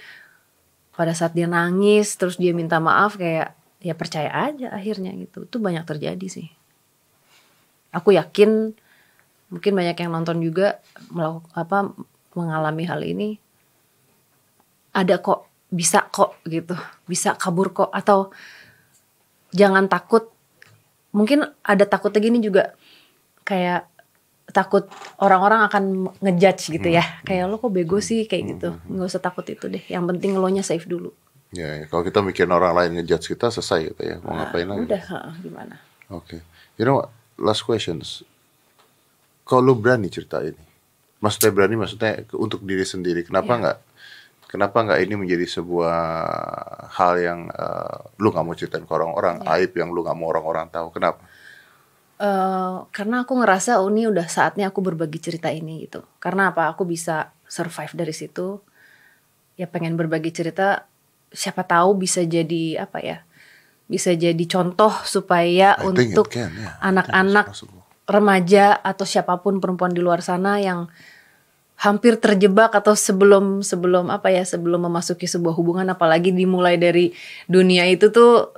pada 0.93 1.17
saat 1.17 1.33
dia 1.33 1.49
nangis 1.49 2.13
terus 2.15 2.37
dia 2.37 2.53
minta 2.53 2.77
maaf 2.77 3.17
kayak 3.17 3.57
ya 3.85 3.93
percaya 3.93 4.33
aja 4.33 4.73
akhirnya 4.73 5.13
gitu. 5.13 5.45
Itu 5.45 5.61
banyak 5.61 5.85
terjadi 5.85 6.25
sih. 6.25 6.49
Aku 7.93 8.17
yakin 8.17 8.73
mungkin 9.53 9.73
banyak 9.77 9.97
yang 10.01 10.11
nonton 10.11 10.41
juga 10.41 10.81
melakukan 11.13 11.53
apa 11.53 11.79
mengalami 12.33 12.85
hal 12.89 13.05
ini. 13.05 13.37
Ada 14.97 15.21
kok 15.21 15.69
bisa 15.69 16.09
kok 16.09 16.41
gitu. 16.49 16.73
Bisa 17.05 17.37
kabur 17.37 17.77
kok. 17.77 17.93
Atau 17.93 18.33
jangan 19.53 19.85
takut. 19.87 20.33
Mungkin 21.13 21.45
ada 21.61 21.85
takutnya 21.85 22.25
gini 22.25 22.41
juga. 22.41 22.73
Kayak 23.45 23.87
takut 24.49 24.89
orang-orang 25.21 25.69
akan 25.69 25.85
ngejudge 26.25 26.73
gitu 26.73 26.89
ya. 26.89 27.05
Kayak 27.29 27.53
lo 27.53 27.61
kok 27.61 27.69
bego 27.69 28.01
sih? 28.01 28.25
Kayak 28.25 28.45
gitu. 28.57 28.69
Nggak 28.89 29.07
usah 29.13 29.23
takut 29.23 29.45
itu 29.45 29.69
deh. 29.69 29.85
Yang 29.93 30.05
penting 30.17 30.41
lo 30.41 30.49
nya 30.49 30.65
safe 30.65 30.89
dulu 30.89 31.13
Ya, 31.55 31.71
ya, 31.79 31.85
kalau 31.87 32.03
kita 32.03 32.19
mikirin 32.19 32.51
orang 32.51 32.75
lain 32.75 32.91
ngejudge 32.99 33.31
kita 33.31 33.47
selesai 33.49 33.95
gitu 33.95 34.03
ya. 34.03 34.19
Mau 34.21 34.35
ngapain 34.35 34.67
lagi? 34.67 34.91
udah 34.91 35.03
ha, 35.15 35.19
gimana 35.39 35.79
Oke. 36.11 36.43
You 36.75 36.85
know 36.85 36.99
what? 36.99 37.09
Last 37.39 37.63
questions. 37.63 38.27
Kalau 39.45 39.63
lu 39.63 39.75
berani 39.79 40.11
cerita 40.11 40.43
ini, 40.43 40.59
maksudnya 41.19 41.51
berani 41.55 41.77
maksudnya 41.79 42.27
untuk 42.35 42.61
diri 42.61 42.83
sendiri. 42.83 43.23
Kenapa 43.23 43.55
Iya. 43.55 43.61
nggak? 43.63 43.79
Kenapa 44.51 44.77
nggak 44.83 45.01
ini 45.03 45.15
menjadi 45.19 45.47
sebuah 45.51 45.99
hal 46.91 47.13
yang 47.19 47.41
eh, 47.49 47.97
lu 48.19 48.29
nggak 48.31 48.45
mau 48.45 48.55
ceritain 48.55 48.83
ke 48.83 48.93
orang-orang, 48.93 49.43
Iya. 49.43 49.63
aib 49.63 49.73
yang 49.79 49.95
lu 49.95 50.03
nggak 50.03 50.17
mau 50.19 50.29
orang-orang 50.31 50.67
tahu. 50.71 50.91
Kenapa? 50.91 51.23
Eh, 52.15 52.77
karena 52.95 53.27
aku 53.27 53.33
ngerasa 53.39 53.83
oh 53.83 53.91
ini 53.91 54.07
udah 54.07 54.27
saatnya 54.27 54.71
aku 54.71 54.81
berbagi 54.83 55.19
cerita 55.19 55.51
ini 55.51 55.87
gitu. 55.87 56.03
Karena 56.19 56.51
apa? 56.55 56.71
Aku 56.71 56.87
bisa 56.87 57.35
survive 57.47 57.95
dari 57.95 58.15
situ. 58.15 58.59
Ya 59.55 59.67
pengen 59.67 59.95
berbagi 59.95 60.31
cerita. 60.31 60.87
Siapa 61.35 61.67
tahu 61.67 61.99
bisa 61.99 62.23
jadi 62.23 62.87
apa 62.87 63.03
ya? 63.03 63.19
Bisa 63.91 64.15
jadi 64.15 64.45
contoh 64.49 64.95
supaya 65.05 65.77
I 65.77 65.85
untuk 65.85 66.33
yeah. 66.33 66.79
anak-anak 66.81 67.53
possible. 67.53 67.83
remaja 68.09 68.79
atau 68.81 69.05
siapa 69.05 69.43
pun 69.43 69.61
perempuan 69.61 69.93
di 69.93 70.01
luar 70.01 70.25
sana 70.25 70.63
yang 70.63 70.89
hampir 71.75 72.17
terjebak 72.17 72.73
atau 72.73 72.95
sebelum 72.95 73.61
sebelum 73.61 74.09
apa 74.09 74.31
ya 74.31 74.47
sebelum 74.47 74.87
memasuki 74.89 75.27
sebuah 75.27 75.53
hubungan 75.59 75.85
apalagi 75.91 76.31
dimulai 76.31 76.79
dari 76.79 77.13
dunia 77.51 77.85
itu 77.91 78.09
tuh 78.15 78.55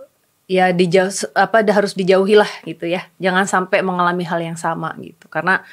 ya 0.46 0.70
dijauh 0.70 1.34
apa 1.34 1.64
harus 1.66 1.96
dijauhi 1.96 2.38
lah 2.38 2.50
gitu 2.62 2.86
ya 2.86 3.08
jangan 3.18 3.48
sampai 3.48 3.82
mengalami 3.82 4.22
hal 4.22 4.38
yang 4.38 4.54
sama 4.54 4.94
gitu 5.00 5.26
karena 5.32 5.64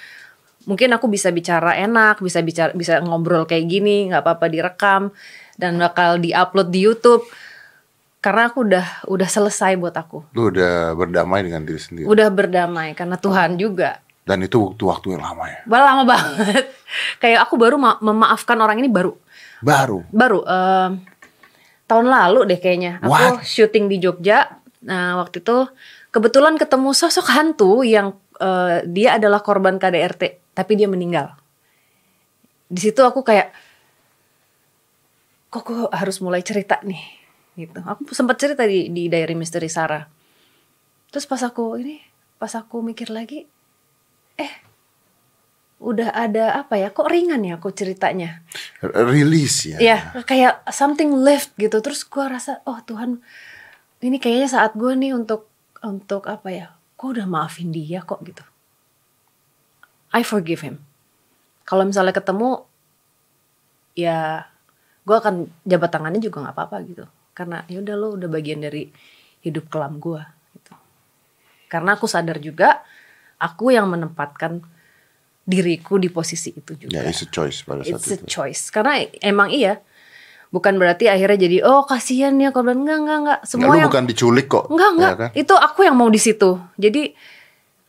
mungkin 0.63 0.95
aku 0.95 1.11
bisa 1.11 1.29
bicara 1.31 1.75
enak, 1.75 2.23
bisa 2.23 2.39
bicara 2.39 2.71
bisa 2.71 3.03
ngobrol 3.03 3.43
kayak 3.43 3.67
gini, 3.67 4.09
nggak 4.11 4.23
apa-apa 4.23 4.45
direkam 4.47 5.11
dan 5.55 5.77
bakal 5.77 6.17
diupload 6.17 6.69
di 6.69 6.79
YouTube 6.81 7.23
karena 8.19 8.47
aku 8.47 8.63
udah 8.63 8.85
udah 9.05 9.27
selesai 9.27 9.75
buat 9.75 9.93
aku. 9.93 10.23
Lu 10.31 10.47
udah 10.47 10.95
berdamai 10.95 11.43
dengan 11.43 11.61
diri 11.61 11.75
sendiri. 11.77 12.07
Udah 12.07 12.31
berdamai 12.31 12.95
karena 12.95 13.19
Tuhan 13.19 13.59
juga. 13.59 13.99
Dan 14.23 14.39
itu 14.39 14.55
waktu-waktu 14.55 15.19
yang 15.19 15.23
lama 15.27 15.43
ya. 15.51 15.59
Bah, 15.67 15.83
lama 15.83 16.03
banget. 16.07 16.71
Kayak 17.21 17.43
aku 17.43 17.59
baru 17.59 17.75
ma- 17.75 17.99
memaafkan 17.99 18.55
orang 18.55 18.79
ini 18.79 18.87
baru 18.87 19.11
Baru. 19.59 20.07
baru 20.07 20.39
em, 20.47 21.03
tahun 21.83 22.07
lalu 22.07 22.47
deh 22.47 22.59
kayaknya. 22.59 23.03
Aku 23.03 23.11
What? 23.11 23.43
syuting 23.43 23.91
di 23.91 23.99
Jogja. 23.99 24.55
Nah, 24.87 25.19
waktu 25.19 25.43
itu 25.43 25.67
kebetulan 26.07 26.55
ketemu 26.55 26.95
sosok 26.95 27.27
hantu 27.27 27.83
yang 27.83 28.15
eh, 28.39 28.87
dia 28.87 29.19
adalah 29.19 29.43
korban 29.43 29.75
KDRT, 29.75 30.55
tapi 30.55 30.79
dia 30.79 30.87
meninggal. 30.87 31.35
Di 32.71 32.79
situ 32.79 33.03
aku 33.03 33.19
kayak 33.21 33.51
kok 35.53 35.69
kok 35.69 35.93
harus 35.93 36.17
mulai 36.17 36.41
cerita 36.41 36.81
nih 36.81 37.21
gitu. 37.53 37.77
Aku 37.85 38.09
sempat 38.17 38.41
cerita 38.41 38.65
di 38.65 38.89
di 38.89 39.05
Diary 39.05 39.37
Misteri 39.37 39.69
Sarah. 39.69 40.01
Terus 41.13 41.29
pas 41.29 41.45
aku 41.45 41.77
ini, 41.77 42.01
pas 42.41 42.49
aku 42.57 42.81
mikir 42.81 43.13
lagi, 43.13 43.45
eh 44.33 44.53
udah 45.77 46.09
ada 46.09 46.57
apa 46.57 46.81
ya? 46.81 46.89
Kok 46.89 47.05
ringan 47.05 47.45
ya 47.45 47.61
aku 47.61 47.69
ceritanya? 47.69 48.41
Release 48.81 49.69
ya. 49.69 49.77
Ya, 49.77 49.97
kayak 50.25 50.65
something 50.73 51.13
left 51.13 51.53
gitu. 51.61 51.77
Terus 51.85 52.01
gua 52.09 52.33
rasa, 52.33 52.65
oh 52.65 52.81
Tuhan, 52.81 53.21
ini 54.01 54.17
kayaknya 54.17 54.49
saat 54.49 54.73
gue 54.73 54.89
nih 54.97 55.13
untuk 55.13 55.53
untuk 55.85 56.25
apa 56.25 56.49
ya? 56.49 56.67
Gue 56.97 57.19
udah 57.19 57.29
maafin 57.29 57.69
dia 57.69 58.01
kok 58.01 58.25
gitu. 58.25 58.41
I 60.09 60.25
forgive 60.25 60.65
him. 60.65 60.81
Kalau 61.67 61.85
misalnya 61.85 62.15
ketemu, 62.15 62.65
ya 63.93 64.49
gue 65.03 65.15
akan 65.15 65.35
jabat 65.63 65.89
tangannya 65.91 66.19
juga 66.19 66.43
nggak 66.43 66.55
apa-apa 66.55 66.77
gitu. 66.87 67.03
Karena 67.33 67.65
ya 67.67 67.81
udah 67.81 67.95
lo 67.95 68.07
udah 68.15 68.29
bagian 68.29 68.59
dari 68.59 68.87
hidup 69.41 69.67
kelam 69.67 69.99
gue. 69.99 70.21
Gitu. 70.55 70.73
Karena 71.67 71.97
aku 71.97 72.05
sadar 72.05 72.39
juga, 72.39 72.79
aku 73.35 73.73
yang 73.73 73.89
menempatkan 73.89 74.63
diriku 75.43 75.99
di 75.99 76.07
posisi 76.07 76.55
itu 76.55 76.71
juga. 76.79 77.03
Ya, 77.03 77.11
it's 77.11 77.19
a 77.19 77.27
choice 77.27 77.67
pada 77.67 77.83
saat 77.83 77.99
It's 77.99 78.07
a 78.07 78.15
itu. 78.15 78.25
choice. 78.25 78.71
Karena 78.71 79.03
emang 79.19 79.51
iya. 79.51 79.83
Bukan 80.53 80.77
berarti 80.77 81.09
akhirnya 81.09 81.49
jadi 81.49 81.65
oh 81.65 81.81
kasihan 81.83 82.37
ya 82.37 82.53
korban 82.53 82.77
enggak 82.85 82.97
enggak 83.01 83.17
enggak. 83.25 83.39
Nggak, 83.41 83.49
Semua 83.49 83.73
lu 83.73 83.77
yang 83.81 83.89
bukan 83.89 84.05
diculik 84.05 84.45
kok. 84.47 84.65
enggak 84.69 84.89
enggak. 84.93 85.09
ya 85.11 85.17
kan? 85.17 85.29
Itu 85.33 85.53
aku 85.57 85.79
yang 85.81 85.95
mau 85.97 86.07
di 86.07 86.21
situ. 86.21 86.61
Jadi 86.77 87.03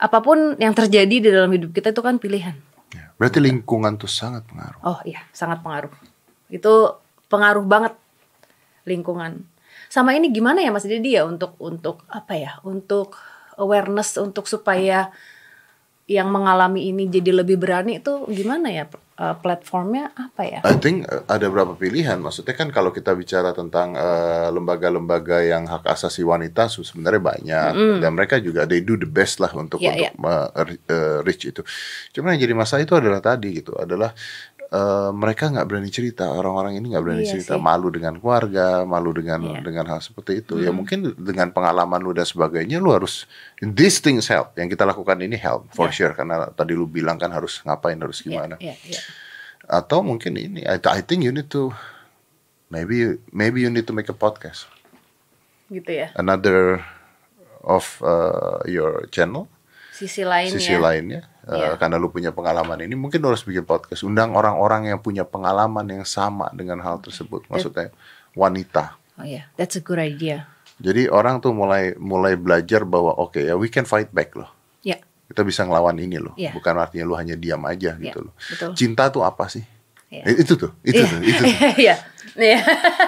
apa 0.01 0.19
pun 0.25 0.57
yang 0.57 0.73
terjadi 0.73 1.17
di 1.21 1.29
dalam 1.29 1.53
hidup 1.53 1.71
kita 1.71 1.93
itu 1.93 2.01
kan 2.01 2.17
pilihan. 2.17 2.57
Ya, 2.91 3.13
Berarti 3.21 3.39
lingkungan 3.39 4.01
tuh 4.01 4.09
sangat 4.09 4.49
pengaruh. 4.49 4.81
Oh 4.81 4.99
iya, 5.05 5.23
sangat 5.31 5.61
pengaruh. 5.61 5.93
Itu 6.49 7.04
pengaruh 7.35 7.67
banget 7.67 7.99
lingkungan. 8.87 9.43
Sama 9.91 10.15
ini 10.15 10.31
gimana 10.31 10.63
ya 10.63 10.71
Mas 10.71 10.87
Dedi 10.87 11.19
ya 11.19 11.27
untuk 11.27 11.59
untuk 11.59 12.07
apa 12.07 12.39
ya? 12.39 12.63
Untuk 12.63 13.19
awareness 13.59 14.15
untuk 14.23 14.47
supaya 14.47 15.11
yang 16.07 16.31
mengalami 16.31 16.95
ini 16.95 17.11
jadi 17.11 17.43
lebih 17.43 17.59
berani 17.59 17.99
itu 17.99 18.23
gimana 18.31 18.71
ya? 18.71 18.87
Eh, 19.15 19.37
platformnya 19.39 20.11
apa 20.19 20.43
ya? 20.43 20.59
I 20.67 20.75
think 20.83 21.07
uh, 21.07 21.23
ada 21.31 21.47
beberapa 21.47 21.79
pilihan. 21.79 22.19
Maksudnya 22.19 22.51
kan 22.59 22.75
kalau 22.75 22.91
kita 22.91 23.15
bicara 23.15 23.55
tentang 23.55 23.95
uh, 23.95 24.51
lembaga-lembaga 24.51 25.39
yang 25.39 25.71
hak 25.71 25.87
asasi 25.87 26.27
wanita 26.27 26.67
sebenarnya 26.67 27.23
banyak 27.23 27.73
dan 28.03 28.11
mereka 28.11 28.43
juga 28.43 28.67
they 28.67 28.83
do 28.83 28.99
the 28.99 29.07
best 29.07 29.39
lah 29.39 29.55
untuk 29.55 29.79
Iya, 29.79 30.11
untuk 30.19 30.27
uh, 30.27 30.51
re- 30.67 30.83
uh, 30.91 31.19
reach 31.23 31.47
itu. 31.47 31.63
Cuma 32.11 32.35
yang 32.35 32.43
jadi 32.43 32.59
masalah 32.59 32.83
itu 32.83 32.99
adalah 32.99 33.23
tadi 33.23 33.63
gitu 33.63 33.79
adalah 33.79 34.11
uh, 34.75 35.15
mereka 35.15 35.47
nggak 35.49 35.67
berani 35.71 35.87
cerita 35.89 36.27
orang-orang 36.27 36.75
ini 36.77 36.91
nggak 36.91 37.05
berani 37.07 37.23
Iya 37.23 37.33
cerita 37.39 37.55
sih. 37.55 37.63
malu 37.63 37.89
dengan 37.95 38.19
keluarga 38.19 38.83
malu 38.83 39.15
dengan 39.15 39.41
Iya. 39.41 39.61
dengan 39.63 39.85
hal 39.87 40.03
seperti 40.03 40.43
itu 40.43 40.59
ya 40.59 40.75
mungkin 40.75 41.15
dengan 41.15 41.55
pengalaman 41.55 42.03
lu 42.03 42.11
dan 42.11 42.27
sebagainya 42.27 42.83
lu 42.83 42.91
harus 42.91 43.31
these 43.63 44.03
things 44.03 44.27
help 44.27 44.51
yang 44.59 44.67
kita 44.67 44.83
lakukan 44.83 45.23
ini 45.23 45.39
help 45.39 45.71
for 45.71 45.87
Iya. 45.89 46.11
sure 46.11 46.13
karena 46.19 46.51
tadi 46.51 46.75
lu 46.75 46.91
bilang 46.91 47.15
kan 47.17 47.31
harus 47.31 47.63
ngapain 47.63 47.97
harus 47.97 48.19
gimana 48.19 48.59
Iya, 48.59 48.75
iya, 48.83 48.99
iya. 48.99 49.01
atau 49.71 50.03
mungkin 50.03 50.35
ini 50.35 50.67
I, 50.67 50.83
I 50.83 51.01
think 51.01 51.23
you 51.23 51.31
need 51.31 51.47
to 51.55 51.71
maybe 52.67 53.17
maybe 53.31 53.63
you 53.63 53.71
need 53.71 53.87
to 53.87 53.95
make 53.95 54.11
a 54.11 54.17
podcast 54.17 54.67
Gitu 55.71 55.91
ya. 56.05 56.13
another 56.19 56.85
of 57.65 57.97
uh, 58.05 58.61
your 58.69 59.09
channel 59.09 59.49
Sisi 59.95 60.27
lainnya. 60.27 60.53
sisi 60.59 60.75
lainnya 60.77 61.23
Uh, 61.45 61.53
Iya. 61.55 61.69
karena 61.77 62.01
lu 62.01 62.09
punya 62.09 62.33
pengalaman 62.33 62.81
ini 62.81 62.97
mungkin 62.97 63.21
lu 63.21 63.29
harus 63.29 63.45
bikin 63.45 63.63
podcast 63.63 64.01
undang 64.01 64.33
orang-orang 64.33 64.89
yang 64.89 64.99
punya 64.99 65.23
pengalaman 65.23 65.85
yang 65.85 66.05
sama 66.05 66.49
dengan 66.51 66.81
hal 66.81 66.97
tersebut 66.99 67.45
maksudnya 67.47 67.93
wanita 68.33 68.97
Oh 69.15 69.23
iya, 69.23 69.47
that's 69.55 69.77
a 69.77 69.83
good 69.85 70.01
idea. 70.01 70.49
jadi 70.81 71.07
orang 71.07 71.39
tuh 71.39 71.53
mulai 71.53 71.95
mulai 71.95 72.35
belajar 72.35 72.83
bahwa 72.83 73.13
oke 73.15 73.39
ya 73.39 73.55
we 73.55 73.69
can 73.69 73.85
fight 73.85 74.09
back 74.11 74.33
loh 74.35 74.49
Ya, 74.81 74.97
kita 75.29 75.41
bisa 75.41 75.63
ngelawan 75.63 75.95
ini 75.97 76.17
loh 76.17 76.33
Iya. 76.35 76.51
bukan 76.51 76.75
artinya 76.75 77.05
lu 77.05 77.15
hanya 77.15 77.37
diam 77.37 77.61
aja 77.63 77.93
Iya, 77.95 78.01
gitu 78.01 78.25
loh 78.25 78.33
betul. 78.35 78.71
cinta 78.75 79.13
tuh 79.13 79.23
apa 79.23 79.45
sih 79.47 79.63
Iya. 80.09 80.23
Eh, 80.25 80.35
itu 80.41 80.55
tuh 80.55 80.73
itu 80.81 80.97
Iya. 80.97 81.07
tuh 81.07 81.21
itu 81.21 81.41
tuh. 81.41 81.55
Iya, 81.85 81.95
iya, 82.37 82.61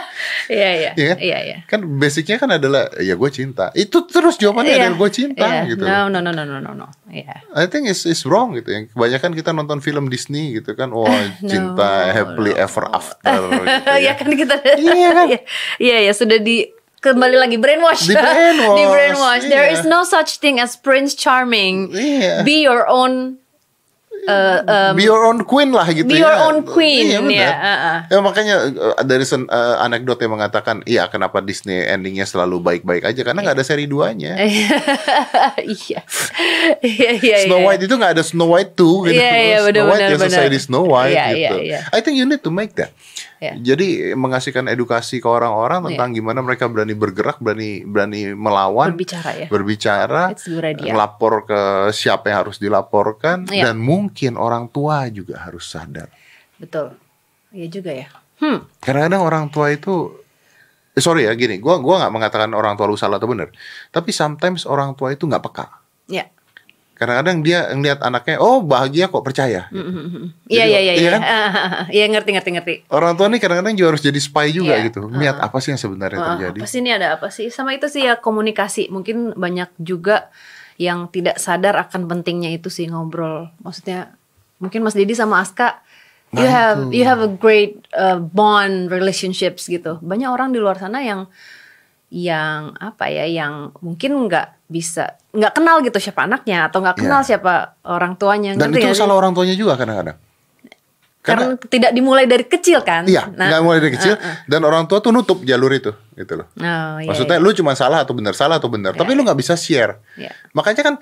iya, 0.52 0.70
iya, 0.70 0.90
Iya 0.94 1.08
kan? 1.12 1.16
iya, 1.18 1.38
iya. 1.42 1.56
Kan 1.66 1.80
basicnya 1.98 2.36
kan 2.38 2.50
adalah 2.54 2.90
ya 3.02 3.14
gue 3.18 3.30
cinta. 3.30 3.74
Itu 3.74 4.06
terus 4.06 4.38
jawabannya 4.38 4.74
Iya, 4.74 4.82
adalah 4.90 4.98
gue 5.02 5.10
cinta 5.10 5.46
iya. 5.46 5.62
gitu. 5.66 5.82
No, 5.82 6.06
no, 6.06 6.18
no, 6.22 6.30
no, 6.30 6.44
no, 6.46 6.58
no, 6.62 6.72
no. 6.74 6.86
Iya. 7.10 7.42
I 7.54 7.66
think 7.66 7.90
it's, 7.90 8.06
it's 8.06 8.22
wrong 8.22 8.54
gitu. 8.54 8.70
Yang 8.70 8.94
kebanyakan 8.94 9.30
kita 9.34 9.50
nonton 9.50 9.78
film 9.82 10.06
Disney 10.06 10.54
gitu 10.58 10.74
kan, 10.78 10.90
oh 10.94 11.06
cinta 11.42 12.10
happily 12.14 12.54
ever 12.54 12.86
after 12.90 13.40
gitu 13.66 13.90
ya 13.98 13.98
ya. 14.00 14.12
kan 14.14 14.30
kita 14.30 14.54
Iya 14.78 15.08
kan? 15.12 15.26
Iya, 15.26 15.38
iya, 15.82 15.96
ya 16.06 16.12
sudah 16.14 16.38
di 16.38 16.66
kembali 17.00 17.36
lagi 17.38 17.56
brainwash. 17.60 18.10
Di 18.10 18.14
brainwash, 18.18 18.76
Di 18.78 18.84
brainwash. 18.86 19.44
There 19.46 19.66
iya. 19.70 19.74
is 19.78 19.82
no 19.86 20.02
such 20.02 20.38
thing 20.42 20.58
as 20.58 20.74
Prince 20.74 21.14
Charming. 21.14 21.94
Iya. 21.94 22.42
Be 22.42 22.66
your 22.66 22.86
own 22.90 23.38
uh, 24.26 24.58
um, 24.66 24.92
Be 24.94 25.06
your 25.06 25.22
own 25.24 25.42
queen 25.42 25.70
lah 25.70 25.86
gitu 25.88 26.06
be 26.06 26.18
ya. 26.18 26.26
your 26.26 26.36
own 26.46 26.62
queen, 26.62 27.08
Iya, 27.08 27.18
benar. 27.22 27.34
ya, 27.34 27.50
uh-uh. 27.54 27.98
Ya 28.10 28.18
makanya 28.20 28.54
uh, 28.68 29.02
dari 29.02 29.24
sen, 29.24 29.46
uh, 29.46 29.80
anekdot 29.80 30.18
yang 30.18 30.34
mengatakan, 30.34 30.82
iya 30.84 31.06
kenapa 31.06 31.40
Disney 31.40 31.82
endingnya 31.82 32.26
selalu 32.26 32.60
baik-baik 32.60 33.06
aja 33.06 33.20
karena 33.22 33.40
nggak 33.40 33.56
ada 33.56 33.64
seri 33.64 33.86
duanya. 33.86 34.34
iya. 34.42 36.00
Iya, 36.82 37.10
iya, 37.22 37.36
Snow 37.46 37.60
iya. 37.62 37.66
White 37.70 37.82
itu 37.86 37.94
nggak 37.94 38.12
ada 38.18 38.22
Snow 38.22 38.48
White 38.52 38.72
2 38.74 39.08
gitu. 39.10 39.16
Iya, 39.16 39.30
iya, 39.38 39.56
Snow 39.58 39.66
benar, 39.70 39.82
White 39.86 39.96
benar, 39.96 40.10
yang 40.10 40.20
selesai 40.20 40.38
benar. 40.42 40.54
di 40.54 40.60
Snow 40.60 40.84
White 40.86 41.14
Iya, 41.16 41.26
gitu. 41.26 41.56
iya, 41.62 41.64
iya. 41.64 41.80
I 41.92 41.98
think 42.02 42.14
you 42.18 42.26
need 42.26 42.42
to 42.42 42.50
make 42.50 42.72
that. 42.76 42.90
Iya. 43.36 43.52
Jadi 43.60 44.16
mengasihkan 44.16 44.64
edukasi 44.64 45.20
ke 45.20 45.28
orang-orang 45.28 45.84
tentang 45.92 46.16
gimana 46.16 46.40
mereka 46.40 46.72
berani 46.72 46.96
bergerak, 46.96 47.36
berani 47.36 47.84
berani 47.84 48.32
melawan, 48.32 48.96
Berbicara 48.96 49.30
ya. 49.36 49.46
berbicara, 49.52 50.22
lapor 50.96 51.44
ke 51.44 51.60
siapa 51.92 52.32
yang 52.32 52.48
harus 52.48 52.56
dilaporkan, 52.56 53.44
Iya. 53.44 53.70
dan 53.70 53.76
mungkin 53.76 54.40
orang 54.40 54.72
tua 54.72 55.04
juga 55.12 55.44
harus 55.44 55.68
sadar. 55.68 56.08
Betul. 56.56 56.96
Iya 57.52 57.66
juga 57.68 57.92
ya. 57.92 58.08
Hmm. 58.40 58.64
Kadang-kadang 58.80 59.20
orang 59.20 59.44
tua 59.52 59.68
itu 59.68 60.16
eh, 60.92 61.02
sorry 61.04 61.28
ya 61.28 61.36
gini, 61.36 61.60
gua 61.60 61.76
gua 61.76 62.00
nggak 62.04 62.12
mengatakan 62.16 62.48
orang 62.56 62.72
tua 62.72 62.88
lu 62.88 62.96
salah 62.96 63.20
atau 63.20 63.28
benar, 63.28 63.52
tapi 63.92 64.16
sometimes 64.16 64.64
orang 64.64 64.96
tua 64.96 65.12
itu 65.12 65.28
nggak 65.28 65.44
peka. 65.44 65.66
Ya. 66.08 66.24
Kadang-kadang 66.96 67.44
dia 67.44 67.68
ngelihat 67.70 68.00
anaknya, 68.00 68.40
oh 68.40 68.64
bahagia 68.64 69.06
kok 69.06 69.20
percaya. 69.20 69.68
Iya, 69.68 69.84
Jadi, 70.48 70.56
iya, 70.56 70.64
iya, 70.64 70.80
iya 70.80 70.92
iya. 70.96 71.10
kan? 71.12 71.22
Iya, 71.96 72.04
ngerti, 72.08 72.30
ngerti, 72.32 72.50
ngerti. 72.56 72.74
Orang 72.88 73.14
tua 73.14 73.28
nih 73.28 73.36
kadang-kadang 73.36 73.76
juga 73.76 73.88
harus 73.92 74.02
jadi 74.02 74.16
spy 74.16 74.48
juga 74.50 74.80
Iya. 74.80 74.88
gitu, 74.88 75.04
lihat 75.12 75.36
apa 75.36 75.60
sih 75.60 75.70
yang 75.70 75.80
sebenarnya 75.80 76.16
Wah, 76.16 76.28
terjadi. 76.34 76.58
apa 76.58 76.66
sih 76.66 76.78
ini 76.80 76.90
ada 76.90 77.06
apa 77.20 77.28
sih? 77.28 77.52
Sama 77.52 77.76
itu 77.76 77.84
sih 77.86 78.00
ya 78.02 78.16
komunikasi. 78.16 78.88
Mungkin 78.88 79.36
banyak 79.36 79.76
juga 79.76 80.32
yang 80.80 81.08
tidak 81.08 81.36
sadar 81.36 81.76
akan 81.76 82.08
pentingnya 82.08 82.48
itu 82.50 82.72
sih 82.72 82.88
ngobrol. 82.88 83.52
Maksudnya 83.60 84.16
mungkin 84.56 84.80
Mas 84.80 84.96
Didi 84.96 85.12
sama 85.12 85.44
Aska 85.44 85.84
you 86.32 86.42
Nah, 86.42 86.48
have 86.48 86.80
itu. 86.88 86.96
you 86.96 87.04
have 87.04 87.20
a 87.20 87.28
great 87.28 87.84
uh, 87.92 88.16
bond 88.18 88.88
relationships 88.88 89.68
gitu. 89.68 90.00
Banyak 90.00 90.26
orang 90.26 90.48
di 90.52 90.58
luar 90.58 90.76
sana 90.76 91.04
yang 91.04 91.28
yang 92.08 92.72
apa 92.78 93.10
ya 93.10 93.26
yang 93.26 93.74
mungkin 93.82 94.26
nggak 94.26 94.55
bisa 94.66 95.14
nggak 95.30 95.52
kenal 95.54 95.78
gitu 95.78 95.98
siapa 96.02 96.26
anaknya 96.26 96.66
atau 96.66 96.82
nggak 96.82 96.98
kenal 96.98 97.22
Iya. 97.22 97.28
siapa 97.38 97.78
orang 97.86 98.18
tuanya 98.18 98.58
Dan 98.58 98.74
itu 98.74 98.90
salah 98.98 99.14
orang 99.14 99.30
tuanya 99.30 99.54
juga 99.54 99.78
kadang-kadang. 99.78 100.18
karena 101.22 101.58
tidak 101.58 101.90
dimulai 101.90 102.22
dari 102.30 102.46
kecil 102.46 102.86
kan 102.86 103.02
Iya, 103.02 103.26
Nah, 103.34 103.50
nggak 103.50 103.62
mulai 103.66 103.78
dari 103.82 103.92
kecil 103.98 104.14
uh, 104.14 104.22
uh. 104.22 104.36
dan 104.46 104.62
orang 104.62 104.86
tua 104.86 105.02
tuh 105.02 105.10
nutup 105.10 105.42
jalur 105.42 105.74
itu, 105.74 105.90
gitu 106.14 106.38
loh. 106.38 106.46
Oh, 106.54 107.02
iya, 107.02 107.10
Maksudnya 107.10 107.38
iya. 107.38 107.42
lu 107.42 107.50
cuma 107.50 107.74
salah 107.74 108.06
atau 108.06 108.14
benar, 108.14 108.30
salah 108.38 108.62
atau 108.62 108.70
benar, 108.70 108.94
tapi 108.94 109.10
lu 109.18 109.26
nggak 109.26 109.34
bisa 109.34 109.58
share. 109.58 109.98
Iya. 110.14 110.30
Makanya 110.54 110.82
kan 110.86 110.94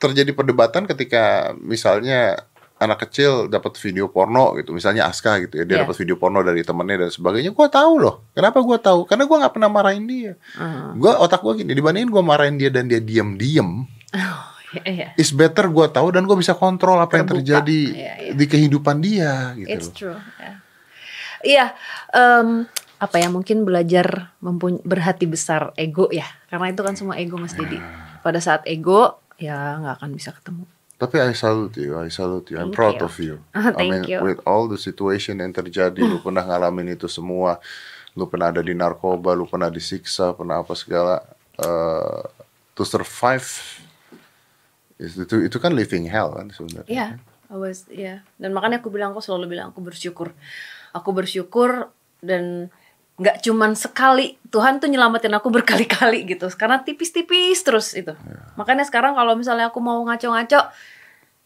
terjadi 0.00 0.32
perdebatan 0.32 0.88
ketika 0.88 1.52
misalnya 1.60 2.47
anak 2.78 2.98
kecil 3.04 3.46
dapat 3.46 3.74
video 3.76 4.06
porno 4.06 4.54
gitu, 4.54 4.70
misalnya 4.70 5.04
Aska 5.04 5.42
gitu 5.42 5.58
ya, 5.58 5.64
dia 5.64 5.74
Iya. 5.76 5.82
dapat 5.82 5.96
video 5.98 6.14
porno 6.14 6.40
dari 6.40 6.62
temennya 6.62 7.04
dan 7.04 7.10
sebagainya. 7.10 7.50
Gua 7.50 7.66
tahu 7.66 7.92
loh, 7.98 8.14
kenapa 8.32 8.58
gua 8.60 8.78
tahu? 8.78 9.02
Karena 9.04 9.26
gua 9.26 9.36
nggak 9.42 9.54
pernah 9.54 9.70
marahin 9.70 10.04
dia. 10.04 10.32
Uh. 10.54 10.94
Gua 10.94 11.18
otak 11.18 11.42
gua 11.42 11.52
gini, 11.52 11.70
dibandingin 11.70 12.08
gua 12.08 12.22
marahin 12.22 12.54
dia 12.54 12.70
dan 12.70 12.86
dia 12.86 12.98
diam-diam, 12.98 13.84
Oh, 14.08 14.42
Iya. 14.84 15.16
It's 15.16 15.32
better 15.32 15.64
gue 15.66 15.86
tahu 15.88 16.12
dan 16.12 16.28
gue 16.28 16.36
bisa 16.36 16.52
kontrol 16.52 17.00
apa 17.00 17.16
yang 17.16 17.24
Terbuka. 17.24 17.40
terjadi 17.64 17.82
Iya, 17.88 18.12
iya. 18.20 18.32
di 18.36 18.44
kehidupan 18.44 19.00
dia 19.00 19.56
gitu 19.56 19.64
It's 19.66 19.88
loh. 19.88 19.96
true. 19.96 20.18
ya. 20.36 20.52
Iya, 21.40 21.64
em, 22.12 22.48
apa 22.96 23.16
ya 23.16 23.28
mungkin 23.28 23.64
belajar 23.64 24.36
berhati 24.84 25.24
besar 25.24 25.72
ego 25.72 26.12
ya, 26.12 26.28
karena 26.48 26.68
itu 26.68 26.82
kan 26.82 26.92
semua 26.92 27.16
ego 27.16 27.40
Mas 27.40 27.54
Didi. 27.54 27.80
Iya. 27.80 28.20
Pada 28.20 28.44
saat 28.44 28.60
ego 28.66 29.16
ya 29.40 29.56
nggak 29.80 30.04
akan 30.04 30.10
bisa 30.12 30.36
ketemu. 30.36 30.68
Tapi 30.98 31.22
I 31.22 31.30
salute 31.30 31.78
you, 31.78 31.94
I 31.94 32.10
salute 32.10 32.50
you. 32.50 32.58
I'm 32.58 32.74
Thank 32.74 32.78
proud 32.78 32.98
you. 32.98 33.06
of 33.06 33.14
you. 33.22 33.34
I 33.54 33.70
thank 33.70 33.86
mean, 33.86 34.04
you. 34.10 34.18
with 34.18 34.42
all 34.42 34.66
the 34.66 34.74
situation 34.74 35.38
yang 35.38 35.54
terjadi, 35.54 36.02
lu 36.02 36.18
pernah 36.18 36.42
ngalamin 36.42 36.98
itu 36.98 37.06
semua. 37.06 37.62
Lu 38.18 38.26
pernah 38.26 38.50
ada 38.50 38.58
di 38.66 38.74
narkoba, 38.74 39.30
lu 39.38 39.46
pernah 39.46 39.70
disiksa, 39.70 40.34
pernah 40.34 40.58
apa 40.58 40.74
segala. 40.74 41.22
Uh, 41.54 42.26
to 42.74 42.82
survive, 42.82 43.46
itu 44.98 45.46
itu 45.46 45.56
kan 45.62 45.70
living 45.70 46.10
hell 46.10 46.34
kan 46.34 46.50
sebenarnya. 46.50 46.90
Iya, 46.90 47.08
I 47.50 47.56
was 47.58 47.86
ya. 47.86 48.26
Dan 48.34 48.50
makanya 48.50 48.82
aku 48.82 48.90
bilang 48.90 49.14
aku 49.14 49.22
selalu 49.22 49.54
bilang 49.54 49.70
aku 49.70 49.78
bersyukur. 49.82 50.34
Aku 50.90 51.14
bersyukur 51.14 51.94
dan 52.18 52.74
nggak 53.18 53.42
cuman 53.42 53.74
sekali 53.74 54.38
Tuhan 54.48 54.78
tuh 54.78 54.88
nyelamatin 54.88 55.34
aku 55.34 55.50
berkali-kali 55.50 56.24
gitu. 56.24 56.46
Karena 56.54 56.80
tipis-tipis 56.80 57.60
terus 57.66 57.92
itu. 57.92 58.14
Makanya 58.54 58.86
sekarang 58.86 59.18
kalau 59.18 59.34
misalnya 59.34 59.68
aku 59.68 59.82
mau 59.82 59.98
ngaco-ngaco 60.06 60.70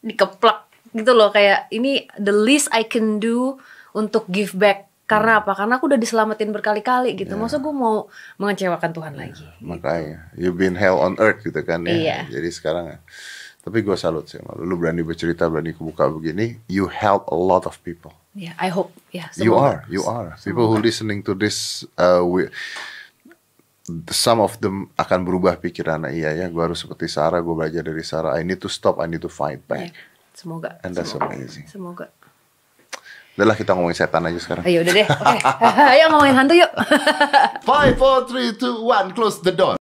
dikeplak 0.05 0.69
gitu 0.93 1.13
loh. 1.17 1.33
Kayak 1.33 1.73
ini 1.73 2.07
the 2.21 2.33
least 2.33 2.69
I 2.71 2.85
can 2.85 3.19
do 3.19 3.57
untuk 3.97 4.29
give 4.29 4.53
back. 4.53 4.93
Karena 5.03 5.45
apa? 5.45 5.53
Karena 5.53 5.77
aku 5.77 5.93
udah 5.93 6.01
diselamatin 6.01 6.55
berkali-kali 6.57 7.13
gitu. 7.19 7.37
Masa 7.37 7.61
gue 7.61 7.75
mau 7.75 8.09
mengecewakan 8.41 8.97
Tuhan 8.97 9.13
lagi? 9.13 9.45
Makanya, 9.61 10.33
you've 10.39 10.57
been 10.57 10.73
hell 10.73 10.97
on 10.97 11.21
earth 11.21 11.45
gitu 11.45 11.61
kan 11.69 11.85
ya. 11.85 11.93
Iya. 11.93 12.19
Jadi 12.33 12.49
sekarang 12.49 12.85
ya. 12.97 12.99
Tapi 13.63 13.79
gue 13.81 13.95
salut 13.95 14.27
sih 14.27 14.43
sama 14.43 14.59
lu. 14.59 14.67
Lu 14.67 14.75
berani 14.75 15.01
bercerita, 15.01 15.47
berani 15.47 15.71
kebuka 15.71 16.11
begini. 16.11 16.59
You 16.67 16.91
help 16.91 17.31
a 17.31 17.39
lot 17.39 17.63
of 17.65 17.79
people. 17.81 18.11
ya 18.35 18.57
I 18.59 18.73
hope 18.73 18.91
You 19.13 19.23
semoga. 19.31 19.61
are, 19.63 19.79
you 19.87 20.03
are. 20.03 20.29
People 20.41 20.67
who 20.67 20.83
listening 20.83 21.23
to 21.23 21.37
this, 21.37 21.87
uh, 21.95 22.25
we, 22.25 22.49
some 24.11 24.41
of 24.41 24.59
them 24.59 24.91
akan 24.97 25.23
berubah 25.23 25.59
pikiran. 25.59 26.09
Iya 26.09 26.35
ya, 26.35 26.47
gue 26.49 26.63
harus 26.63 26.83
seperti 26.83 27.07
Sarah. 27.07 27.39
Gue 27.39 27.55
belajar 27.55 27.87
dari 27.87 28.03
Sarah. 28.03 28.35
I 28.35 28.43
need 28.43 28.59
to 28.59 28.71
stop. 28.73 28.99
I 28.99 29.07
need 29.07 29.23
to 29.23 29.31
fight 29.31 29.63
back. 29.65 29.95
semoga 30.33 30.81
And 30.81 30.97
that's 30.97 31.13
semoga. 31.13 31.29
amazing. 31.31 31.69
semoga 31.69 32.09
Udah 33.33 33.49
lah 33.49 33.57
kita 33.57 33.73
ngomongin 33.73 33.97
setan 33.97 34.25
aja 34.29 34.37
sekarang. 34.37 34.65
Ayo 34.65 34.85
udah 34.85 34.93
deh, 34.93 35.09
oke. 35.09 35.39
Ayo 35.97 36.05
ngomongin 36.13 36.37
hantu 36.37 36.53
yuk. 36.53 36.69
Five, 37.69 37.97
four, 37.97 38.29
three, 38.29 38.53
two, 38.53 38.85
one. 38.85 39.13
Close 39.17 39.41
the 39.41 39.53
door. 39.53 39.81